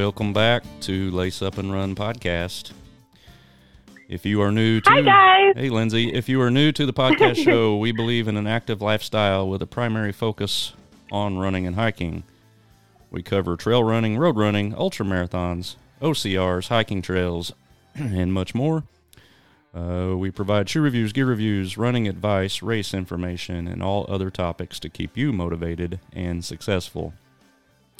[0.00, 2.72] Welcome back to Lace Up and Run podcast.
[4.08, 5.52] If you are new to Hi, guys.
[5.54, 8.80] Hey Lindsay, if you are new to the podcast show, we believe in an active
[8.80, 10.72] lifestyle with a primary focus
[11.12, 12.22] on running and hiking.
[13.10, 17.52] We cover trail running, road running, ultra marathons, OCRs, hiking trails,
[17.94, 18.84] and much more.
[19.74, 24.80] Uh, we provide shoe reviews, gear reviews, running advice, race information, and all other topics
[24.80, 27.12] to keep you motivated and successful.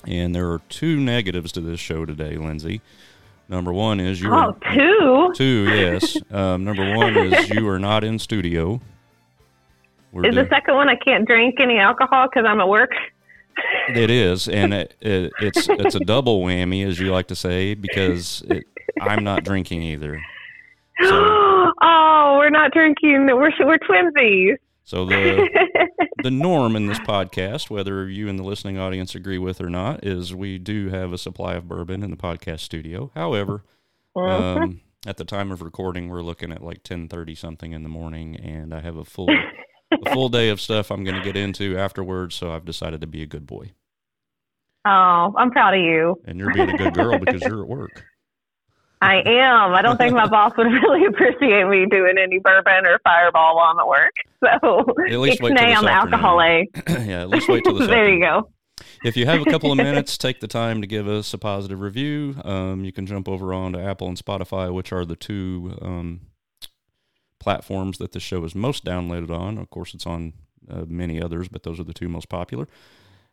[0.07, 2.81] And there are two negatives to this show today, Lindsay.
[3.49, 5.33] Number one is you Oh, are two?
[5.35, 6.17] two, yes.
[6.31, 8.81] Um, number one is you are not in studio.
[10.13, 12.91] We're Is the second one I can't drink any alcohol because I'm at work?
[13.89, 17.75] It is, and it, it, it's it's a double whammy, as you like to say,
[17.75, 18.65] because it,
[19.01, 20.23] I'm not drinking either.
[21.03, 21.11] So,
[21.83, 23.27] oh, we're not drinking.
[23.27, 24.57] We're we're twinsies.
[24.91, 25.49] So the
[26.25, 30.05] the norm in this podcast, whether you and the listening audience agree with or not,
[30.05, 33.11] is we do have a supply of bourbon in the podcast studio.
[33.15, 33.63] However,
[34.17, 34.59] Mm-hmm.
[34.63, 37.89] um, at the time of recording, we're looking at like ten thirty something in the
[37.89, 41.37] morning, and I have a full a full day of stuff I'm going to get
[41.37, 42.35] into afterwards.
[42.35, 43.71] So I've decided to be a good boy,
[44.85, 46.17] oh, I'm proud of you.
[46.27, 48.05] and you're being a good girl because you're at work.
[49.03, 49.73] I am.
[49.73, 53.71] I don't think my boss would really appreciate me doing any bourbon or fireball while
[53.73, 54.13] I'm at work.
[54.43, 56.39] So At least wait till ixnay this on the alcohol
[57.07, 57.89] yeah, at least wait till this.
[57.89, 58.51] there you go.
[59.05, 61.81] If you have a couple of minutes, take the time to give us a positive
[61.81, 62.37] review.
[62.45, 66.21] Um, you can jump over on to Apple and Spotify, which are the two um,
[67.39, 69.59] platforms that the show is most downloaded on.
[69.59, 70.35] Of course, it's on
[70.71, 72.69] uh, many others, but those are the two most popular.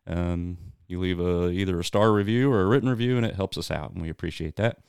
[0.05, 0.57] Um,
[0.87, 3.69] you leave a, either a star review or a written review, and it helps us
[3.69, 4.79] out, and we appreciate that.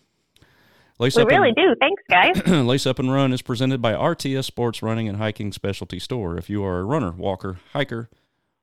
[0.99, 1.75] Lace We Up and- really do.
[1.79, 2.47] Thanks, guys.
[2.67, 6.37] Lace Up and Run is presented by RTS Sports Running and Hiking Specialty Store.
[6.37, 8.11] If you are a runner, walker, hiker,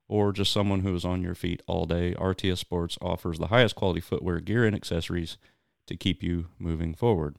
[0.08, 3.74] or just someone who is on your feet all day, RTS Sports offers the highest
[3.74, 5.38] quality footwear, gear, and accessories
[5.86, 7.36] to keep you moving forward.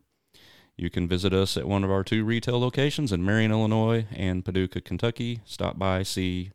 [0.76, 4.44] You can visit us at one of our two retail locations in Marion, Illinois and
[4.46, 5.42] Paducah, Kentucky.
[5.46, 6.52] Stop by, see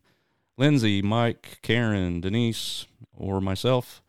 [0.57, 2.85] Lindsay, Mike, Karen, Denise,
[3.17, 4.01] or myself.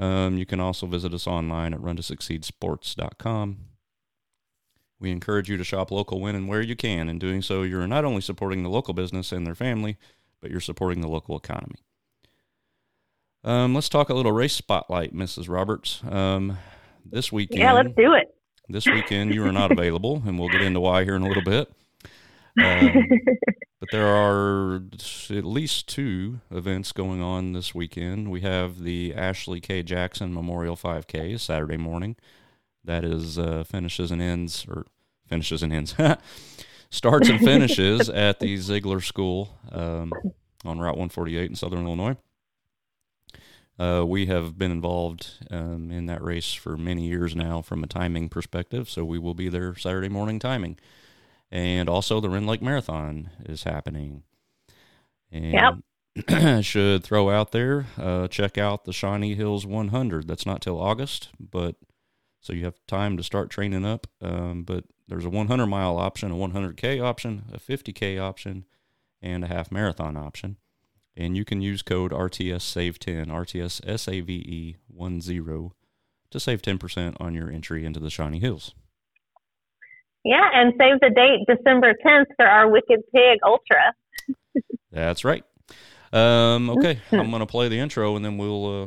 [0.00, 3.58] Um, you can also visit us online at runtosucceedsports.com.
[4.98, 7.08] We encourage you to shop local when and where you can.
[7.08, 9.96] In doing so, you're not only supporting the local business and their family,
[10.40, 11.76] but you're supporting the local economy.
[13.44, 15.48] Um, let's talk a little race spotlight, Mrs.
[15.48, 16.02] Roberts.
[16.08, 16.58] Um,
[17.04, 18.34] this weekend, Yeah, let's do it.
[18.68, 21.44] this weekend you are not available, and we'll get into why here in a little
[21.44, 21.70] bit.
[22.60, 23.06] Um,
[23.90, 24.76] there are
[25.30, 28.30] at least two events going on this weekend.
[28.30, 29.82] We have the Ashley K.
[29.82, 32.16] Jackson Memorial 5K Saturday morning.
[32.84, 34.86] That is uh, finishes and ends, or
[35.26, 35.94] finishes and ends,
[36.90, 40.12] starts and finishes at the Zeigler School um,
[40.64, 42.16] on Route 148 in Southern Illinois.
[43.78, 47.86] Uh, we have been involved um, in that race for many years now from a
[47.86, 50.78] timing perspective, so we will be there Saturday morning timing.
[51.50, 54.22] And also, the Rend Lake Marathon is happening.
[55.32, 55.82] And
[56.26, 56.64] Yep.
[56.64, 60.26] should throw out there, uh, check out the Shawnee Hills 100.
[60.26, 61.76] That's not till August, but
[62.40, 64.06] so you have time to start training up.
[64.20, 68.64] Um, but there's a 100 mile option, a 100K option, a 50K option,
[69.20, 70.56] and a half marathon option.
[71.16, 75.70] And you can use code RTS Save 10, RTS SAVE 10
[76.30, 78.74] to save 10% on your entry into the Shawnee Hills.
[80.24, 83.94] Yeah, and save the date December 10th for our Wicked Pig Ultra.
[84.90, 85.44] That's right.
[86.12, 88.86] Um, okay, I'm going to play the intro and then we'll uh,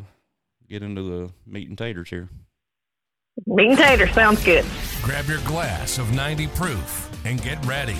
[0.67, 2.29] get into the meat and taters here.
[3.47, 4.65] Meat and tater sounds good.
[5.01, 7.97] Grab your glass of 90 proof and get ready.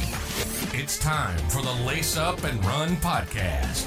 [0.76, 3.86] It's time for the Lace Up and Run podcast.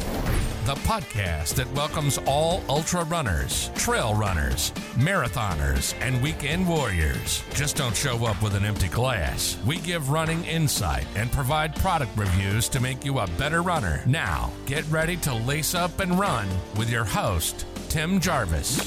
[0.67, 7.43] The podcast that welcomes all ultra runners, trail runners, marathoners, and weekend warriors.
[7.55, 9.59] Just don't show up with an empty glass.
[9.67, 14.01] We give running insight and provide product reviews to make you a better runner.
[14.07, 16.47] Now, get ready to lace up and run
[16.77, 18.79] with your host, Tim Jarvis.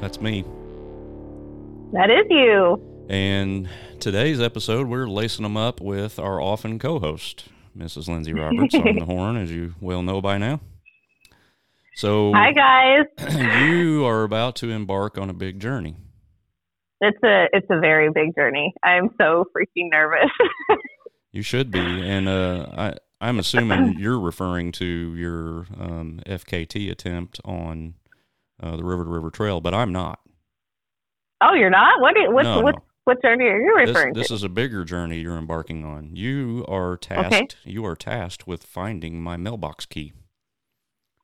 [0.00, 0.44] That's me.
[1.92, 3.06] That is you.
[3.08, 3.68] And
[4.00, 8.08] today's episode, we're lacing them up with our often co host, Mrs.
[8.08, 10.60] Lindsay Roberts, on the horn, as you well know by now.
[11.94, 13.06] So, Hi, guys.
[13.66, 15.96] you are about to embark on a big journey.
[17.00, 18.74] It's a it's a very big journey.
[18.84, 20.30] I'm so freaking nervous.
[21.30, 21.78] You should be.
[21.78, 27.94] And uh, I, I'm assuming you're referring to your um, FKT attempt on
[28.62, 30.20] uh, the River to River Trail, but I'm not.
[31.40, 32.00] Oh, you're not.
[32.00, 32.16] What?
[32.16, 32.74] You, what's No, what?
[32.74, 32.82] no.
[33.04, 34.34] What journey are you This, referring this to?
[34.34, 36.14] is a bigger journey you're embarking on.
[36.14, 37.56] You are tasked.
[37.64, 40.12] You are tasked with finding my mailbox key.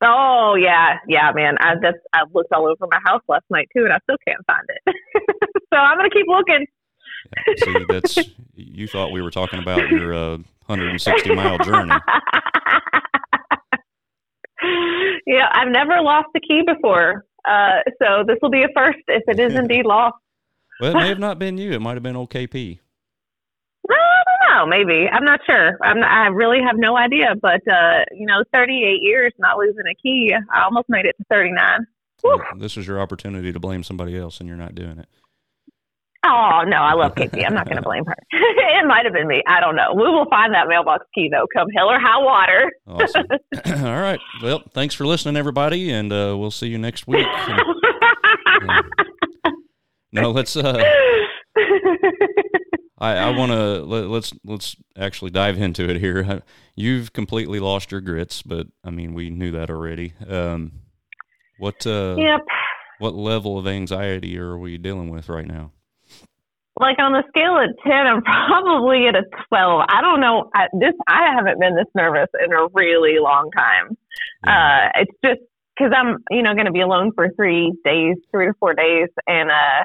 [0.02, 1.56] Oh yeah, yeah, man.
[1.60, 4.40] I just I looked all over my house last night too, and I still can't
[4.46, 4.94] find it.
[5.72, 6.66] so I'm gonna keep looking.
[7.36, 8.18] Yeah, see, that's
[8.54, 11.92] you thought we were talking about your uh, 160 mile journey.
[15.26, 19.22] yeah, I've never lost a key before, uh, so this will be a first if
[19.28, 20.16] it is indeed lost.
[20.80, 21.72] Well, it may have not been you.
[21.72, 22.78] It might have been OKP.
[23.90, 24.66] I don't know.
[24.66, 25.78] Maybe I'm not sure.
[25.82, 27.34] I'm not, I really have no idea.
[27.40, 30.34] But uh, you know, 38 years not losing a key.
[30.52, 31.86] I almost made it to 39.
[32.22, 32.42] Whew.
[32.58, 35.08] This is your opportunity to blame somebody else, and you're not doing it.
[36.26, 37.44] Oh no, I love Casey.
[37.44, 38.16] I'm not going to blame her.
[38.30, 39.42] it might have been me.
[39.46, 39.92] I don't know.
[39.94, 42.72] We will find that mailbox key though, come hell or high water.
[42.86, 43.26] Awesome.
[43.86, 44.20] All right.
[44.42, 47.26] Well, thanks for listening, everybody, and uh, we'll see you next week.
[50.12, 50.56] no, let's.
[50.56, 50.82] Uh,
[52.98, 56.42] I, I want to let, let's let's actually dive into it here.
[56.74, 60.14] You've completely lost your grits, but I mean we knew that already.
[60.26, 60.72] Um,
[61.58, 62.40] what uh, yep.
[62.98, 65.72] what level of anxiety are we dealing with right now?
[66.76, 69.84] Like on the scale of 10, I'm probably at a 12.
[69.88, 70.50] I don't know.
[70.54, 73.96] I, this I haven't been this nervous in a really long time.
[74.46, 75.40] Uh, it's just
[75.76, 79.08] because I'm, you know, going to be alone for three days, three to four days,
[79.26, 79.84] and uh,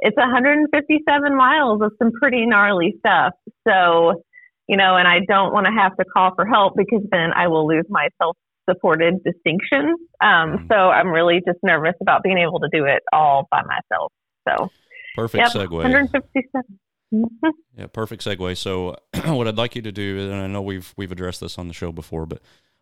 [0.00, 3.32] it's 157 miles of some pretty gnarly stuff.
[3.66, 4.22] So,
[4.68, 7.48] you know, and I don't want to have to call for help because then I
[7.48, 9.94] will lose my self-supported distinction.
[10.20, 10.68] Um, Mhm.
[10.68, 14.12] so I'm really just nervous about being able to do it all by myself.
[14.48, 14.70] So,
[15.18, 15.72] Perfect yep, segue.
[15.72, 16.78] 157.
[17.12, 17.52] Mhm.
[17.76, 18.56] Yeah, perfect segue.
[18.56, 18.96] So,
[19.34, 21.74] what I'd like you to do, and I know we've we've addressed this on the
[21.74, 22.40] show before, but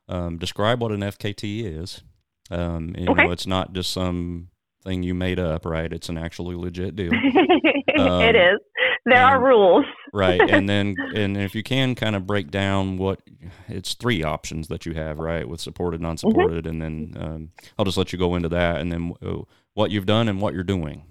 [0.09, 2.03] um, describe what an FKT is.
[2.51, 3.23] Um, and, You Okay.
[3.25, 4.49] know, it's not just some
[4.85, 5.93] thing you made up, right?
[5.93, 7.11] It's an actually legit deal,
[7.99, 8.59] Um, it is.
[9.05, 9.85] There are rules.
[10.13, 10.41] right?
[10.49, 13.21] And then, and if you can kind of break down what
[13.69, 15.49] it's three options that you have, right?
[15.49, 19.13] With supported, non-supported, and then um, I'll just let you go into that, and then
[19.25, 19.43] uh,
[19.75, 21.05] what you've done and what you're doing.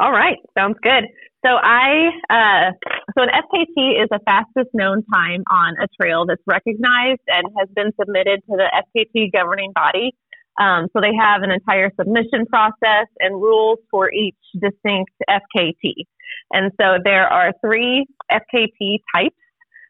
[0.00, 1.04] All right, sounds good.
[1.44, 2.72] So I, uh,
[3.16, 7.68] so an FKT is the fastest known time on a trail that's recognized and has
[7.74, 10.12] been submitted to the FKT governing body.
[10.60, 16.04] Um, so they have an entire submission process and rules for each distinct FKT.
[16.52, 19.36] And so there are three FKT types.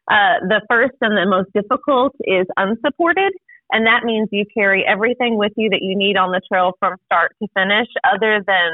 [0.09, 3.31] Uh, the first and the most difficult is unsupported,
[3.71, 6.97] and that means you carry everything with you that you need on the trail from
[7.05, 8.71] start to finish, other than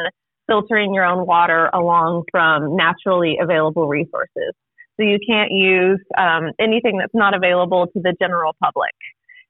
[0.49, 4.53] filtering your own water along from naturally available resources.
[4.99, 8.91] So you can't use um, anything that's not available to the general public.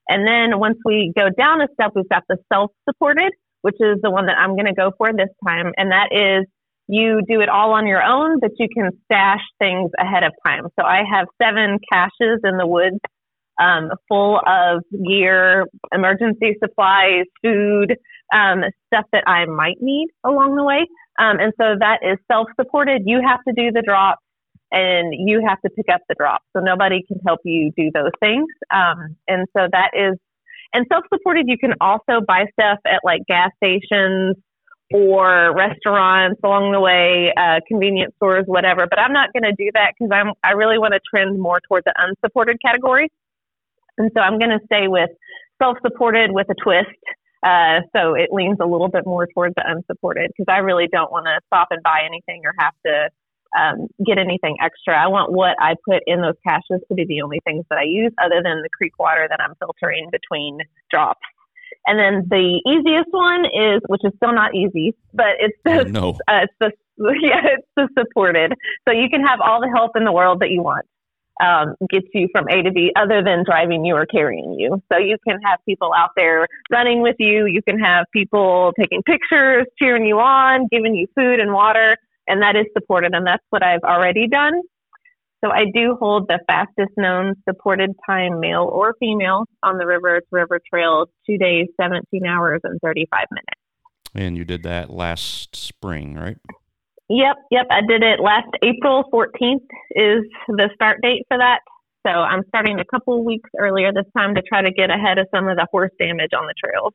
[0.07, 3.31] And then once we go down a step, we've got the self supported,
[3.61, 5.71] which is the one that I'm going to go for this time.
[5.77, 6.45] And that is
[6.87, 10.65] you do it all on your own, but you can stash things ahead of time.
[10.79, 12.99] So I have seven caches in the woods
[13.59, 17.95] um, full of gear, emergency supplies, food,
[18.33, 20.87] um, stuff that I might need along the way.
[21.19, 23.03] Um, and so that is self supported.
[23.05, 24.21] You have to do the drops
[24.71, 26.45] and you have to pick up the drops.
[26.55, 28.47] So nobody can help you do those things.
[28.71, 30.17] Um, and so that is,
[30.73, 34.37] and self supported, you can also buy stuff at like gas stations
[34.93, 38.87] or restaurants along the way, uh, convenience stores, whatever.
[38.87, 41.59] But I'm not going to do that because I'm, I really want to trend more
[41.67, 43.09] toward the unsupported category.
[43.97, 45.09] And so I'm going to stay with
[45.61, 46.89] self supported with a twist.
[47.41, 51.11] Uh, so it leans a little bit more towards the unsupported because I really don't
[51.11, 53.09] want to stop and buy anything or have to
[53.57, 54.93] um, get anything extra.
[54.93, 57.83] I want what I put in those caches to be the only things that I
[57.83, 60.59] use other than the creek water that I'm filtering between
[60.91, 61.21] drops.
[61.87, 66.11] And then the easiest one is, which is still not easy, but it's the, no,
[66.27, 66.71] uh, it's the,
[67.21, 68.53] yeah, it's the supported.
[68.87, 70.85] So you can have all the help in the world that you want
[71.39, 74.81] um, gets you from A to B other than driving you or carrying you.
[74.91, 77.45] So you can have people out there running with you.
[77.45, 82.41] You can have people taking pictures, cheering you on, giving you food and water, and
[82.41, 83.13] that is supported.
[83.13, 84.61] And that's what I've already done.
[85.43, 90.19] So I do hold the fastest known supported time, male or female, on the River
[90.19, 93.61] to River Trail, two days, 17 hours, and 35 minutes.
[94.13, 96.37] and you did that last spring, right?
[97.09, 97.65] Yep, yep.
[97.71, 101.59] I did it last April 14th is the start date for that.
[102.05, 105.27] So I'm starting a couple weeks earlier this time to try to get ahead of
[105.33, 106.93] some of the horse damage on the trails.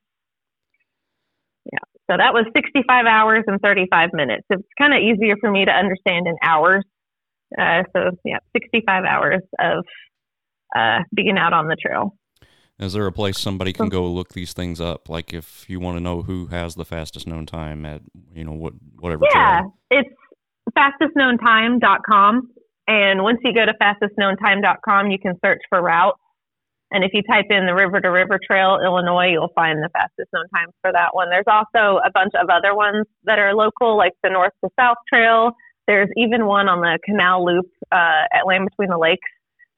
[1.72, 1.78] Yeah.
[2.10, 4.44] So that was 65 hours and 35 minutes.
[4.50, 6.84] It's kind of easier for me to understand in hours.
[7.58, 9.84] Uh, so yeah, 65 hours of
[10.76, 12.14] uh, being out on the trail.
[12.78, 15.08] Is there a place somebody can go look these things up?
[15.08, 18.02] Like if you want to know who has the fastest known time at
[18.34, 19.26] you know what whatever.
[19.32, 19.78] Yeah, trail.
[19.90, 20.10] it's
[20.76, 22.50] fastestknowntime.com.
[22.86, 26.18] And once you go to fastestknowntime.com, you can search for routes.
[26.90, 30.28] And if you type in the River to River Trail, Illinois, you'll find the fastest
[30.32, 31.30] known times for that one.
[31.30, 34.98] There's also a bunch of other ones that are local, like the North to South
[35.12, 35.52] Trail.
[35.86, 39.28] There's even one on the Canal Loop uh, at Land Between the Lakes.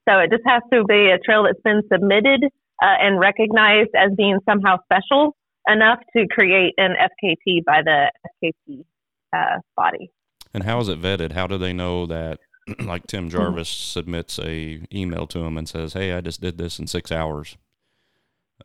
[0.08, 2.44] So it just has to be a trail that's been submitted
[2.82, 5.36] uh, and recognized as being somehow special
[5.68, 8.10] enough to create an FKT by the
[8.42, 8.84] FKT
[9.32, 10.10] uh, body.
[10.54, 11.32] And how is it vetted?
[11.32, 12.40] How do they know that?
[12.80, 16.78] like Tim Jarvis submits a email to him and says, "Hey, I just did this
[16.78, 17.56] in six hours,"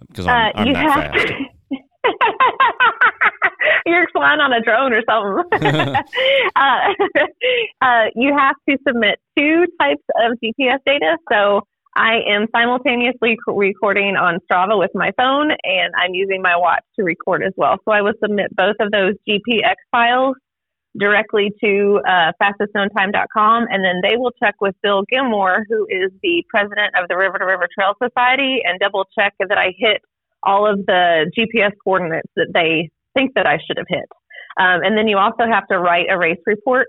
[0.08, 1.34] because I'm, Uh, I'm you that have fast.
[3.86, 5.62] You're flying on a drone or something.
[6.56, 6.94] uh,
[7.82, 11.18] uh, you have to submit two types of GPS data.
[11.32, 11.62] So
[11.96, 17.04] I am simultaneously recording on Strava with my phone, and I'm using my watch to
[17.04, 17.78] record as well.
[17.84, 20.36] So I will submit both of those GPX files
[20.98, 26.46] directly to uh, fastestknowntime.com, and then they will check with Bill Gilmore, who is the
[26.50, 30.02] president of the River to River Trail Society, and double check that I hit
[30.44, 34.08] all of the GPS coordinates that they think that I should have hit.
[34.58, 36.88] Um, and then you also have to write a race report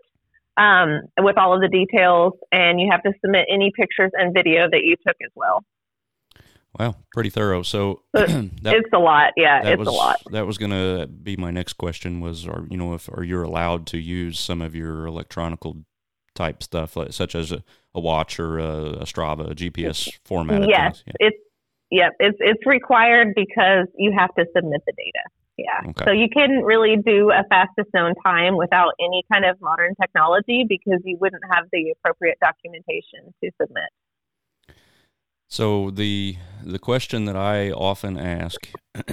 [0.57, 4.69] um, with all of the details, and you have to submit any pictures and video
[4.71, 5.65] that you took as well.
[6.79, 7.63] Wow, pretty thorough.
[7.63, 9.33] So that, it's a lot.
[9.37, 10.23] Yeah, it's was a lot.
[10.31, 12.21] that was going to be my next question.
[12.21, 15.85] Was are you know if are you allowed to use some of your electronical
[16.35, 17.63] type stuff, like, such as a,
[17.95, 20.67] a watch or a, a Strava, a GPS format?
[20.67, 21.03] Yes.
[21.07, 21.13] Yeah.
[21.21, 21.37] it's
[21.91, 25.25] yep, it's it's required because you have to submit the data.
[25.59, 25.91] Yeah.
[25.91, 26.05] Okay.
[26.05, 30.65] So you couldn't really do a fastest known time without any kind of modern technology
[30.69, 33.91] because you wouldn't have the appropriate documentation to submit.
[35.49, 38.59] So the the question that I often ask,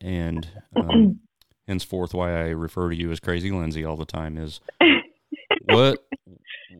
[0.00, 1.20] and um,
[1.66, 4.60] henceforth why I refer to you as Crazy Lindsay all the time, is
[5.64, 5.98] what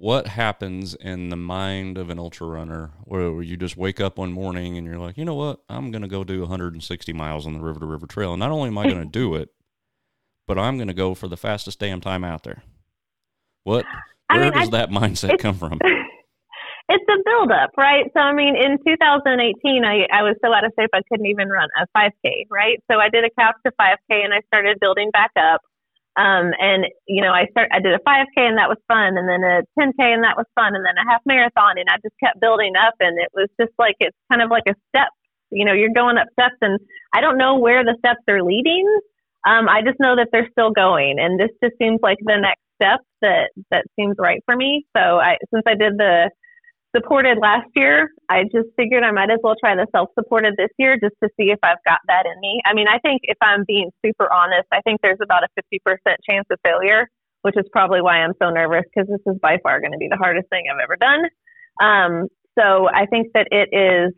[0.03, 4.33] what happens in the mind of an ultra runner where you just wake up one
[4.33, 7.53] morning and you're like, you know what, I'm going to go do 160 miles on
[7.53, 9.51] the River to River Trail, and not only am I going to do it,
[10.49, 12.65] but I'm going to go for the fastest damn time out there.
[13.63, 13.85] What?
[14.29, 15.79] I Where mean, does I- that mindset come from?
[16.89, 18.07] it's a buildup, right?
[18.13, 21.49] So, I mean, in 2018, I, I was so out of shape I couldn't even
[21.49, 22.83] run a 5K, right?
[22.91, 25.61] So I did a couch to 5K and I started building back up.
[26.17, 29.29] Um, and you know, I start, I did a 5K and that was fun, and
[29.29, 32.15] then a 10K and that was fun, and then a half marathon, and I just
[32.23, 35.09] kept building up, and it was just like it's kind of like a step.
[35.51, 36.79] You know, you're going up steps, and
[37.15, 38.87] I don't know where the steps are leading.
[39.47, 42.63] Um, I just know that they're still going, and this just seems like the next
[42.77, 44.85] step that that seems right for me.
[44.97, 46.31] So I, since I did the
[46.95, 50.99] supported last year, I just figured I might as well try the self-supported this year
[51.03, 52.61] just to see if I've got that in me.
[52.65, 55.97] I mean, I think if I'm being super honest, I think there's about a 50%
[56.29, 57.09] chance of failure,
[57.43, 60.09] which is probably why I'm so nervous because this is by far going to be
[60.09, 61.25] the hardest thing I've ever done.
[61.81, 64.13] Um, so I think that it is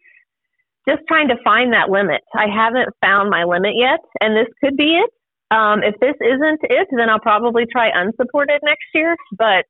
[0.89, 2.21] just trying to find that limit.
[2.35, 5.11] I haven't found my limit yet, and this could be it.
[5.51, 9.15] Um, if this isn't it, then I'll probably try unsupported next year.
[9.39, 9.65] But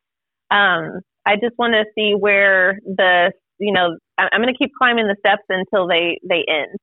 [0.55, 5.09] um, I just want to see where the you know I'm going to keep climbing
[5.09, 6.79] the steps until they they end,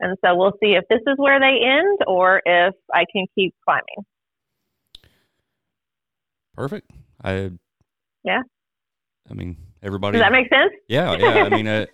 [0.00, 3.54] and so we'll see if this is where they end or if I can keep
[3.64, 4.04] climbing.
[6.54, 6.90] Perfect.
[7.22, 7.52] I
[8.24, 8.42] Yeah.
[9.30, 10.18] I mean, everybody.
[10.18, 10.72] Does that make sense?
[10.88, 11.44] Yeah, yeah.
[11.44, 11.86] I mean, uh,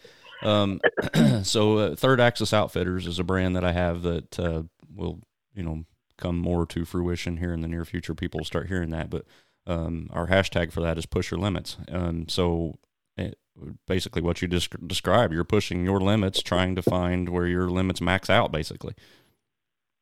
[0.42, 0.80] um,
[1.42, 4.62] so uh, Third Axis Outfitters is a brand that I have that uh,
[4.94, 5.20] will,
[5.54, 5.84] you know,
[6.16, 8.14] come more to fruition here in the near future.
[8.14, 9.24] People will start hearing that, but
[9.66, 11.76] um, our hashtag for that is push your limits.
[11.90, 12.74] Um, so
[13.16, 13.38] it,
[13.86, 18.00] basically, what you just described, you're pushing your limits, trying to find where your limits
[18.00, 18.94] max out, basically.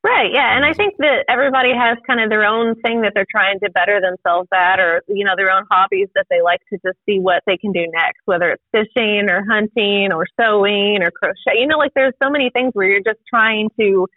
[0.04, 3.26] Right, yeah, and I think that everybody has kind of their own thing that they're
[3.30, 6.78] trying to better themselves at, or you know, their own hobbies that they like to
[6.84, 11.12] just see what they can do next, whether it's fishing or hunting or sewing or
[11.12, 11.60] crochet.
[11.60, 14.08] You know, like there's so many things where you're just trying to,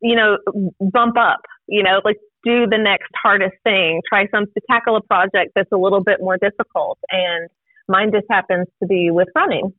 [0.00, 0.38] you know,
[0.80, 1.42] bump up.
[1.68, 5.72] You know, like do the next hardest thing, try some to tackle a project that's
[5.72, 7.48] a little bit more difficult, and
[7.88, 9.72] mine just happens to be with running.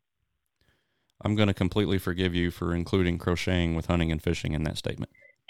[1.22, 4.78] I'm going to completely forgive you for including crocheting with hunting and fishing in that
[4.78, 5.12] statement.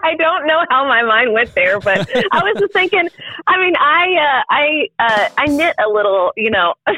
[0.00, 3.08] I don't know how my mind went there, but I was just thinking.
[3.46, 6.74] I mean, I uh, I uh, I knit a little, you know.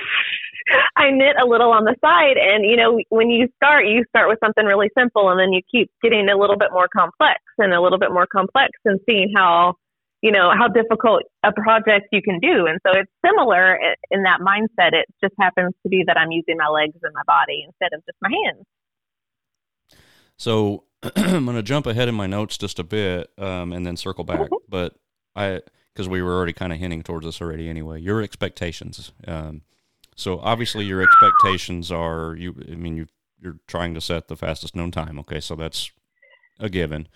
[0.96, 4.28] I knit a little on the side, and you know, when you start, you start
[4.28, 7.72] with something really simple, and then you keep getting a little bit more complex and
[7.72, 9.74] a little bit more complex, and seeing how
[10.22, 12.66] you know how difficult a project you can do.
[12.66, 13.78] And so it's similar
[14.10, 14.92] in that mindset.
[14.92, 18.04] It just happens to be that I'm using my legs and my body instead of
[18.04, 18.64] just my hands.
[20.36, 20.84] So
[21.16, 24.24] I'm going to jump ahead in my notes just a bit um, and then circle
[24.24, 24.40] back.
[24.40, 24.54] Mm-hmm.
[24.68, 24.94] But
[25.34, 25.60] I,
[25.92, 29.12] because we were already kind of hinting towards this already anyway, your expectations.
[29.26, 29.62] Um,
[30.20, 32.54] so obviously your expectations are you.
[32.70, 33.06] I mean you
[33.42, 35.18] you're trying to set the fastest known time.
[35.20, 35.90] Okay, so that's
[36.58, 37.08] a given.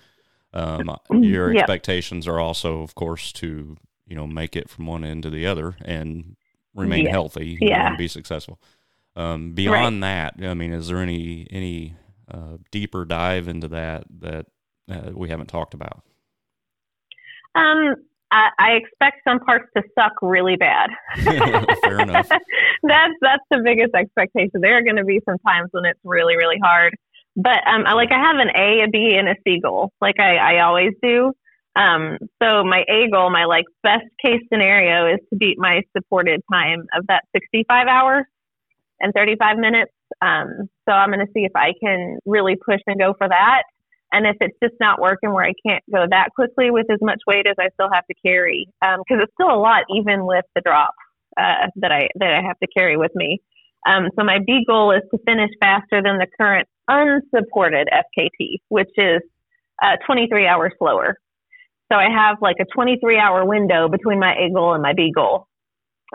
[0.54, 1.62] Um, your Yep.
[1.62, 5.46] expectations are also, of course, to you know make it from one end to the
[5.46, 6.36] other and
[6.74, 7.10] remain Yeah.
[7.12, 7.88] healthy you know, Yeah.
[7.88, 8.58] and be successful.
[9.16, 11.94] Um, beyond that, I mean, is there any any
[12.32, 14.46] uh, deeper dive into that that
[14.90, 16.02] uh, we haven't talked about?
[17.54, 17.94] Um,
[18.30, 20.90] I, I expect some parts to suck really bad.
[21.84, 22.28] Fair enough.
[22.86, 24.60] that's that's the biggest expectation.
[24.60, 26.94] There are going to be some times when it's really really hard,
[27.36, 30.18] but um, I, like I have an A, a B, and a C goal, like
[30.18, 31.32] I, I always do.
[31.76, 36.40] Um, so my A goal, my like best case scenario, is to beat my supported
[36.52, 38.24] time of that 65 hours
[39.00, 39.90] and 35 minutes.
[40.22, 43.64] Um, so I'm going to see if I can really push and go for that.
[44.12, 47.18] And if it's just not working where I can't go that quickly with as much
[47.26, 50.60] weight as I still have to carry, because it's still a lot even with the
[50.60, 50.94] drop
[51.36, 53.40] uh, that I that I have to carry with me.
[53.86, 58.90] Um, so my B goal is to finish faster than the current unsupported FKT, which
[58.96, 59.20] is
[59.82, 61.16] uh, 23 hours slower.
[61.92, 65.12] So I have like a 23 hour window between my A goal and my B
[65.14, 65.46] goal.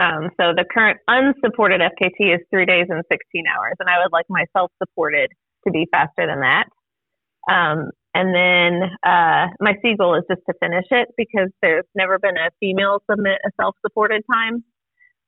[0.01, 4.11] Um, so the current unsupported FKT is three days and 16 hours, and I would
[4.11, 5.29] like my self supported
[5.65, 6.65] to be faster than that.
[7.51, 12.17] Um, and then uh, my C goal is just to finish it because there's never
[12.17, 14.63] been a female submit a self supported time.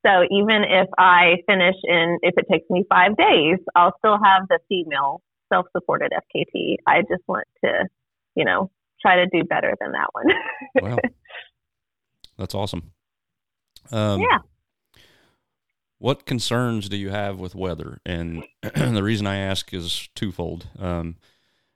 [0.04, 4.48] So even if I finish in, if it takes me five days, I'll still have
[4.48, 6.76] the female self supported FKT.
[6.86, 7.86] I just want to,
[8.34, 10.26] you know, try to do better than that one.
[10.82, 10.98] Well,
[12.38, 12.92] that's awesome.
[13.90, 14.38] Um, yeah.
[15.98, 18.00] What concerns do you have with weather?
[18.06, 20.66] And the reason I ask is twofold.
[20.78, 21.16] Um,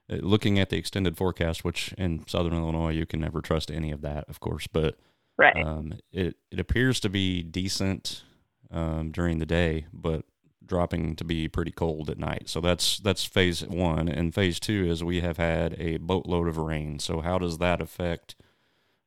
[0.09, 4.01] looking at the extended forecast, which in southern Illinois you can never trust any of
[4.01, 4.97] that, of course, but
[5.37, 5.63] Right.
[5.63, 8.23] um, it it appears to be decent
[8.71, 10.23] um, during the day, but
[10.65, 12.49] dropping to be pretty cold at night.
[12.49, 16.57] So that's that's phase one, and phase two is we have had a boatload of
[16.57, 16.99] rain.
[16.99, 18.35] So how does that affect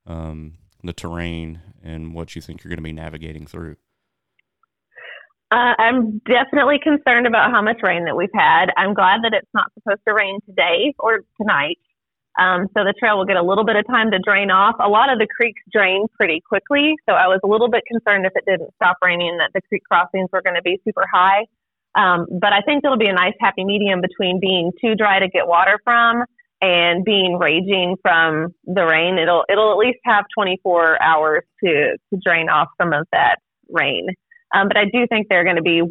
[0.07, 3.77] um, the terrain and what you think you're going to be navigating through?
[5.53, 8.66] Uh, I'm definitely concerned about how much rain that we've had.
[8.77, 11.79] I'm glad that it's not supposed to rain today or tonight.
[12.38, 14.77] Um, so the trail will get a little bit of time to drain off.
[14.81, 16.95] A lot of the creeks drain pretty quickly.
[17.09, 19.83] So I was a little bit concerned if it didn't stop raining that the creek
[19.85, 21.47] crossings were going to be super high.
[21.95, 25.29] Um, but I think it'll be a nice happy medium between being too dry to
[25.29, 26.25] get water from
[26.62, 29.19] and being raging from the rain.
[29.19, 33.37] It'll it'll at least have 24 hours to to drain off some of that
[33.69, 34.09] rain.
[34.55, 35.83] Um, but I do think there are going to be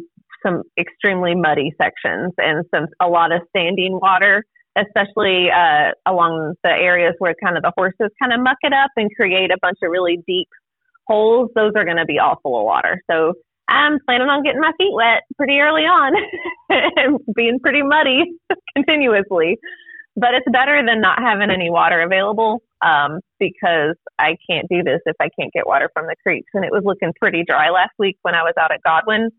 [0.44, 4.44] some extremely muddy sections and some a lot of standing water,
[4.76, 8.90] especially uh, along the areas where kind of the horses kind of muck it up
[8.96, 10.48] and create a bunch of really deep
[11.06, 11.50] holes.
[11.54, 13.02] Those are going to be all full of water.
[13.10, 13.34] So
[13.68, 16.12] I'm planning on getting my feet wet pretty early on
[16.68, 18.24] and being pretty muddy
[18.76, 19.58] continuously.
[20.16, 25.00] But it's better than not having any water available um, because I can't do this
[25.06, 26.50] if I can't get water from the creeks.
[26.52, 29.30] And it was looking pretty dry last week when I was out at Godwin,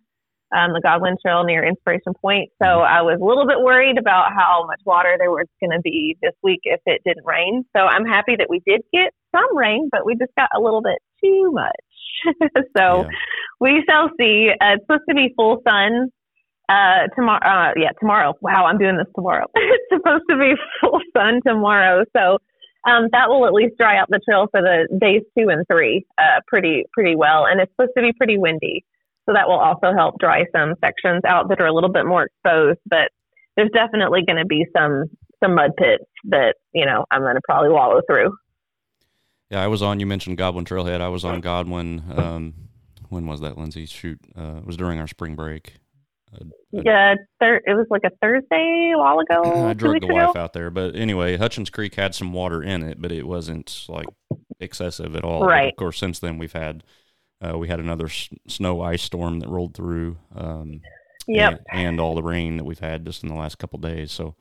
[0.55, 2.49] um, the Godwin Trail near Inspiration Point.
[2.61, 5.81] So I was a little bit worried about how much water there was going to
[5.81, 7.63] be this week if it didn't rain.
[7.75, 10.81] So I'm happy that we did get some rain, but we just got a little
[10.81, 11.85] bit too much.
[12.77, 13.09] so Yeah.
[13.59, 14.49] we shall see.
[14.51, 16.09] Uh, it's supposed to be full sun
[16.69, 17.41] uh, tomorrow.
[17.43, 18.33] Uh, yeah, tomorrow.
[18.41, 19.45] Wow, I'm doing this tomorrow.
[19.55, 22.03] it's supposed to be full sun tomorrow.
[22.15, 22.37] So
[22.89, 26.05] um, that will at least dry out the trail for the days two and three
[26.17, 27.45] uh, pretty pretty well.
[27.45, 28.83] And it's supposed to be pretty windy,
[29.31, 32.23] so that will also help dry some sections out that are a little bit more
[32.23, 32.79] exposed.
[32.85, 33.11] But
[33.55, 35.05] there's definitely going to be some
[35.41, 38.31] some mud pits that you know I'm going to probably wallow through.
[39.49, 39.99] Yeah, I was on.
[39.99, 41.01] You mentioned Godwin Trailhead.
[41.01, 42.03] I was on Godwin.
[42.15, 42.53] Um,
[43.09, 43.85] when was that, Lindsay?
[43.85, 45.75] Shoot, uh, it was during our spring break.
[46.33, 49.41] Uh, Yeah, thir- it was like a Thursday a while ago.
[49.67, 50.15] I two drug the ago.
[50.27, 53.85] wife out there, but anyway, Hutchins Creek had some water in it, but it wasn't
[53.89, 54.07] like
[54.61, 55.41] excessive at all.
[55.45, 55.63] Right.
[55.65, 56.83] But of course, since then we've had
[57.41, 60.17] uh, we had another s- snow ice storm that rolled through.
[60.35, 60.81] Um,
[61.27, 61.61] Yep.
[61.71, 64.11] and, and all the rain that we've had just in the last couple days.
[64.11, 64.35] So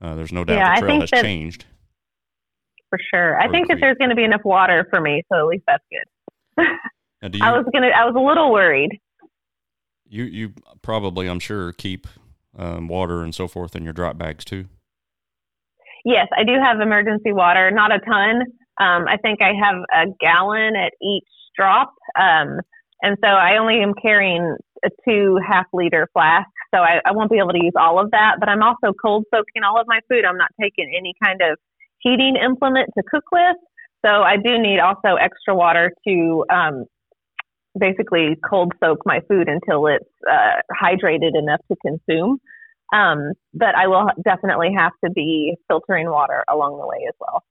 [0.00, 1.66] uh, there's no doubt Yeah, I the trail think has that- changed.
[2.88, 3.40] for sure.
[3.40, 5.64] I Or think that there's going to be enough water for me, so at least
[5.68, 6.66] that's good.
[7.22, 7.88] Now, you, I was gonna.
[7.88, 8.98] I was a little worried.
[10.08, 10.52] you you
[10.82, 12.06] probably I'm sure keep
[12.58, 14.64] um, water and so forth in your drop bags too.
[16.06, 18.42] Yes, I do have emergency water, not a ton.
[18.80, 22.60] Um, I think I have a gallon at each drop, um,
[23.02, 27.30] and so I only am carrying a two half liter flasks, so I, I won't
[27.30, 28.36] be able to use all of that.
[28.40, 30.24] But I'm also cold soaking all of my food.
[30.24, 31.58] I'm not taking any kind of
[31.98, 33.56] heating implement to cook with.
[34.04, 36.84] So I do need also extra water to um,
[37.78, 42.38] basically cold soak my food until it's uh, hydrated enough to consume.
[42.94, 47.42] Um, but I will definitely have to be filtering water along the way as well.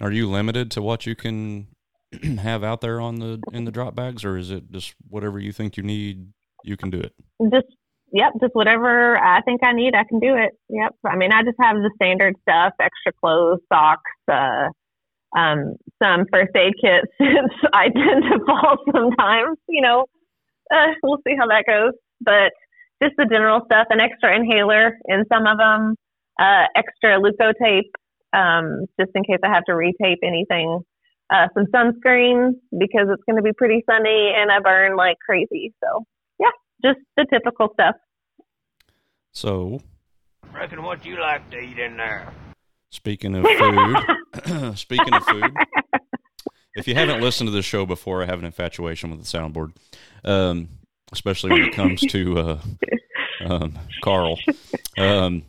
[0.00, 1.68] Are you limited to what you can
[2.38, 5.52] have out there on the in the drop bags, or is it just whatever you
[5.52, 6.28] think you need,
[6.64, 7.14] you can do it?
[7.52, 7.66] Just
[8.12, 10.52] yep, just whatever I think I need, I can do it.
[10.68, 10.96] Yep.
[11.06, 14.68] I mean, I just have the standard stuff: extra clothes, socks, uh,
[15.38, 17.06] um, some first aid kits.
[17.18, 20.06] Since I tend to fall sometimes, you know,
[20.74, 21.92] uh, we'll see how that goes.
[22.20, 22.52] But
[23.02, 25.94] just the general stuff: an extra inhaler in some of them,
[26.40, 27.92] uh, extra leukotape,
[28.32, 30.82] um, just in case I have to retape anything
[31.30, 35.72] uh, some sunscreen because it's going to be pretty sunny and I burn like crazy.
[35.82, 36.04] So,
[36.38, 36.50] yeah,
[36.82, 37.94] just the typical stuff.
[39.32, 39.80] So,
[40.52, 42.32] reckon what you like to eat in there?
[42.90, 45.54] Speaking of food, speaking of food,
[46.74, 49.76] if you haven't listened to this show before, I have an infatuation with the soundboard,
[50.24, 50.68] um,
[51.12, 52.58] especially when it comes to uh,
[53.44, 54.38] um, Carl.
[54.98, 55.44] Um,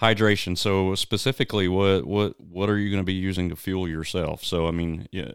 [0.00, 0.56] hydration.
[0.56, 4.44] So specifically, what what what are you going to be using to fuel yourself?
[4.44, 5.32] So I mean, yeah,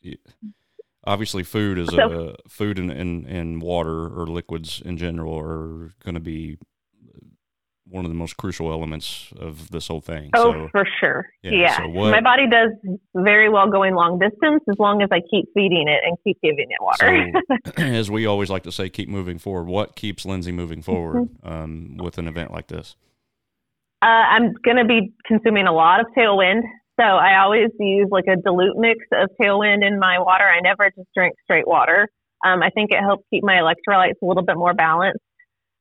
[0.00, 0.16] yeah
[1.04, 6.14] obviously, food is a food and, and and water or liquids in general are going
[6.14, 6.58] to be
[7.84, 10.30] one of the most crucial elements of this whole thing.
[10.34, 11.26] Oh, so, for sure.
[11.42, 11.50] Yeah.
[11.52, 11.76] yeah.
[11.76, 12.70] So what, My body does
[13.14, 16.68] very well going long distance as long as I keep feeding it and keep giving
[16.70, 17.32] it water.
[17.66, 19.64] So, as we always like to say, keep moving forward.
[19.64, 22.96] What keeps Lindsay moving forward um, with an event like this?
[24.02, 26.62] Uh, I'm going to be consuming a lot of tailwind.
[26.98, 30.44] So I always use like a dilute mix of tailwind in my water.
[30.44, 32.08] I never just drink straight water.
[32.44, 35.20] Um, I think it helps keep my electrolytes a little bit more balanced.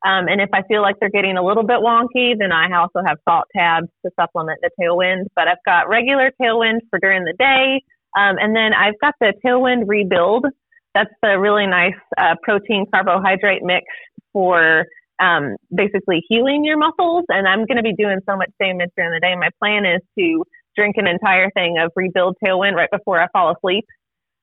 [0.05, 3.01] Um, and if I feel like they're getting a little bit wonky, then I also
[3.05, 5.25] have salt tabs to supplement the tailwind.
[5.35, 7.81] But I've got regular tailwind for during the day.
[8.17, 10.45] Um, and then I've got the tailwind rebuild.
[10.93, 13.85] That's the really nice uh, protein carbohydrate mix
[14.33, 14.85] for
[15.21, 17.25] um, basically healing your muscles.
[17.29, 19.35] And I'm going to be doing so much damage during the day.
[19.35, 20.43] My plan is to
[20.75, 23.85] drink an entire thing of Rebuild Tailwind right before I fall asleep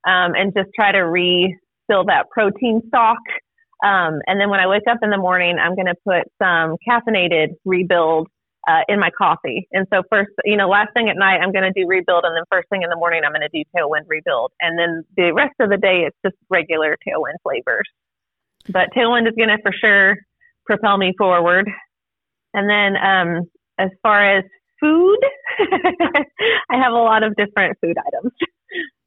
[0.07, 3.19] um, and just try to refill that protein stock.
[3.85, 6.77] Um, and then when I wake up in the morning, I'm going to put some
[6.89, 8.29] caffeinated Rebuild
[8.69, 9.69] uh, in my coffee.
[9.73, 12.37] And so first, you know, last thing at night, I'm going to do Rebuild, and
[12.37, 15.33] then first thing in the morning, I'm going to do Tailwind Rebuild, and then the
[15.33, 17.89] rest of the day, it's just regular Tailwind flavors.
[18.69, 20.19] But Tailwind is going to for sure
[20.69, 21.69] propel me forward.
[22.55, 24.45] And then um, as far as
[24.81, 25.19] food,
[26.71, 28.33] I have a lot of different food items.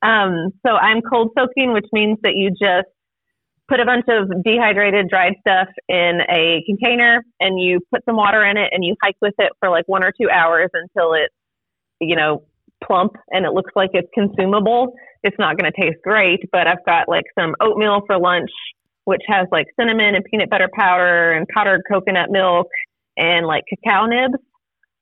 [0.02, 2.90] Um, so I'm cold soaking, which means that you just
[3.70, 8.44] put a bunch of dehydrated dried stuff in a container and you put some water
[8.44, 11.34] in it and you hike with it for like one or two hours until it's,
[12.00, 12.44] you know,
[12.84, 14.94] plump and it looks like it's consumable.
[15.24, 18.50] It's not going to taste great, but I've got like some oatmeal for lunch
[19.06, 22.68] which has like cinnamon and peanut butter powder and powdered coconut milk
[23.18, 24.42] and like cacao nibs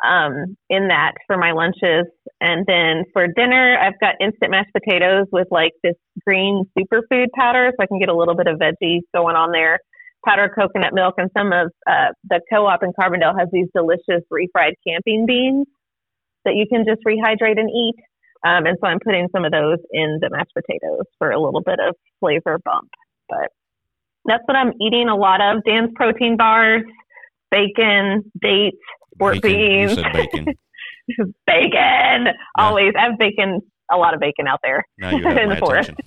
[0.04, 2.08] um, in that for my lunches.
[2.40, 7.72] And then for dinner, I've got instant mashed potatoes with like this green superfood powder,
[7.72, 9.80] so I can get a little bit of veggies going on there.
[10.26, 14.74] Powdered coconut milk and some of uh, the co-op in Carbondale has these delicious refried
[14.86, 15.66] camping beans
[16.46, 17.96] that you can just rehydrate and eat.
[18.46, 21.62] Um, and so I'm putting some of those in the mashed potatoes for a little
[21.62, 22.90] bit of flavor bump.
[23.28, 23.52] But
[24.26, 25.64] that's what I'm eating a lot of.
[25.64, 26.84] Dan's protein bars,
[27.52, 28.78] bacon, dates,
[29.16, 29.60] sport bacon.
[29.60, 29.92] beans.
[29.92, 30.46] You said bacon.
[31.48, 32.26] bacon.
[32.26, 32.32] Yeah.
[32.58, 32.94] Always.
[32.98, 35.92] I have bacon, a lot of bacon out there in the forest.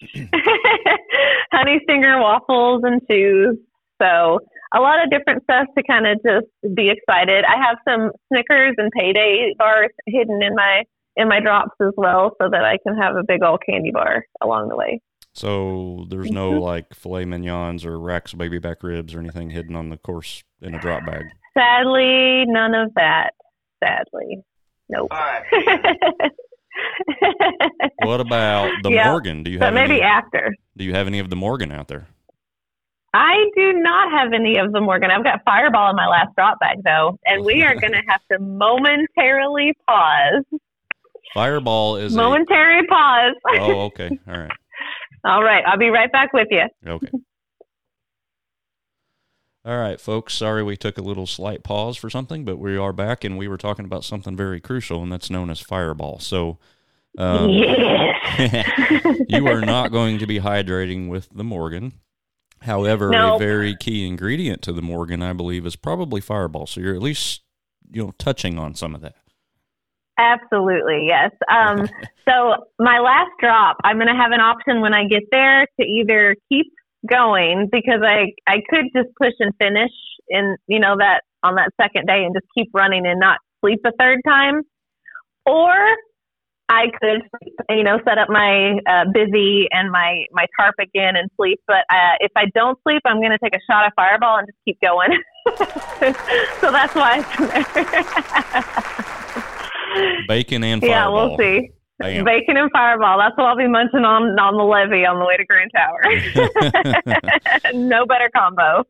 [1.52, 3.58] Honey stinger waffles and chews.
[4.00, 4.38] So
[4.74, 7.44] a lot of different stuff to kind of just be excited.
[7.44, 10.84] I have some Snickers and payday bars hidden in my
[11.16, 14.24] in my drops as well so that I can have a big old candy bar
[14.40, 15.00] along the way.
[15.38, 16.62] So there's no mm-hmm.
[16.62, 20.42] like filet mignons or racks of baby back ribs or anything hidden on the course
[20.60, 21.26] in a drop bag.
[21.56, 23.34] Sadly, none of that.
[23.82, 24.42] Sadly,
[24.88, 25.12] nope.
[28.02, 29.06] what about the yep.
[29.06, 29.44] Morgan?
[29.44, 30.52] Do you have but maybe any, after?
[30.76, 32.08] Do you have any of the Morgan out there?
[33.14, 35.12] I do not have any of the Morgan.
[35.12, 38.22] I've got Fireball in my last drop bag though, and we are going to have
[38.32, 40.42] to momentarily pause.
[41.32, 42.84] Fireball is momentary a...
[42.84, 43.34] pause.
[43.60, 44.50] oh, okay, all right.
[45.24, 45.64] All right.
[45.66, 46.64] I'll be right back with you.
[46.86, 47.08] Okay.
[49.64, 50.34] All right, folks.
[50.34, 53.48] Sorry we took a little slight pause for something, but we are back and we
[53.48, 56.20] were talking about something very crucial, and that's known as fireball.
[56.20, 56.58] So,
[57.18, 59.16] um, yes.
[59.28, 61.92] you are not going to be hydrating with the Morgan.
[62.62, 63.36] However, No.
[63.36, 66.66] a very key ingredient to the Morgan, I believe, is probably Fireball.
[66.66, 67.42] So you're at least
[67.90, 69.16] you know touching on some of that.
[70.18, 71.30] Absolutely, yes.
[71.48, 71.88] Um,
[72.28, 75.86] so my last drop, I'm going to have an option when I get there to
[75.86, 76.66] either keep
[77.08, 79.92] going because I I could just push and finish
[80.28, 83.80] in you know that on that second day and just keep running and not sleep
[83.86, 84.62] a third time,
[85.46, 85.72] or
[86.68, 87.22] I could
[87.70, 91.60] you know set up my uh, bivy and my my tarp again and sleep.
[91.68, 94.48] But uh, if I don't sleep, I'm going to take a shot of Fireball and
[94.48, 95.10] just keep going.
[96.60, 99.04] so that's why it's
[100.28, 100.96] Bacon and fireball.
[100.96, 101.72] yeah, we'll see.
[101.98, 102.24] Bam.
[102.24, 103.18] Bacon and Fireball.
[103.18, 106.00] That's what I'll be munching on on the levee on the way to Grand Tower.
[107.74, 108.84] no better combo.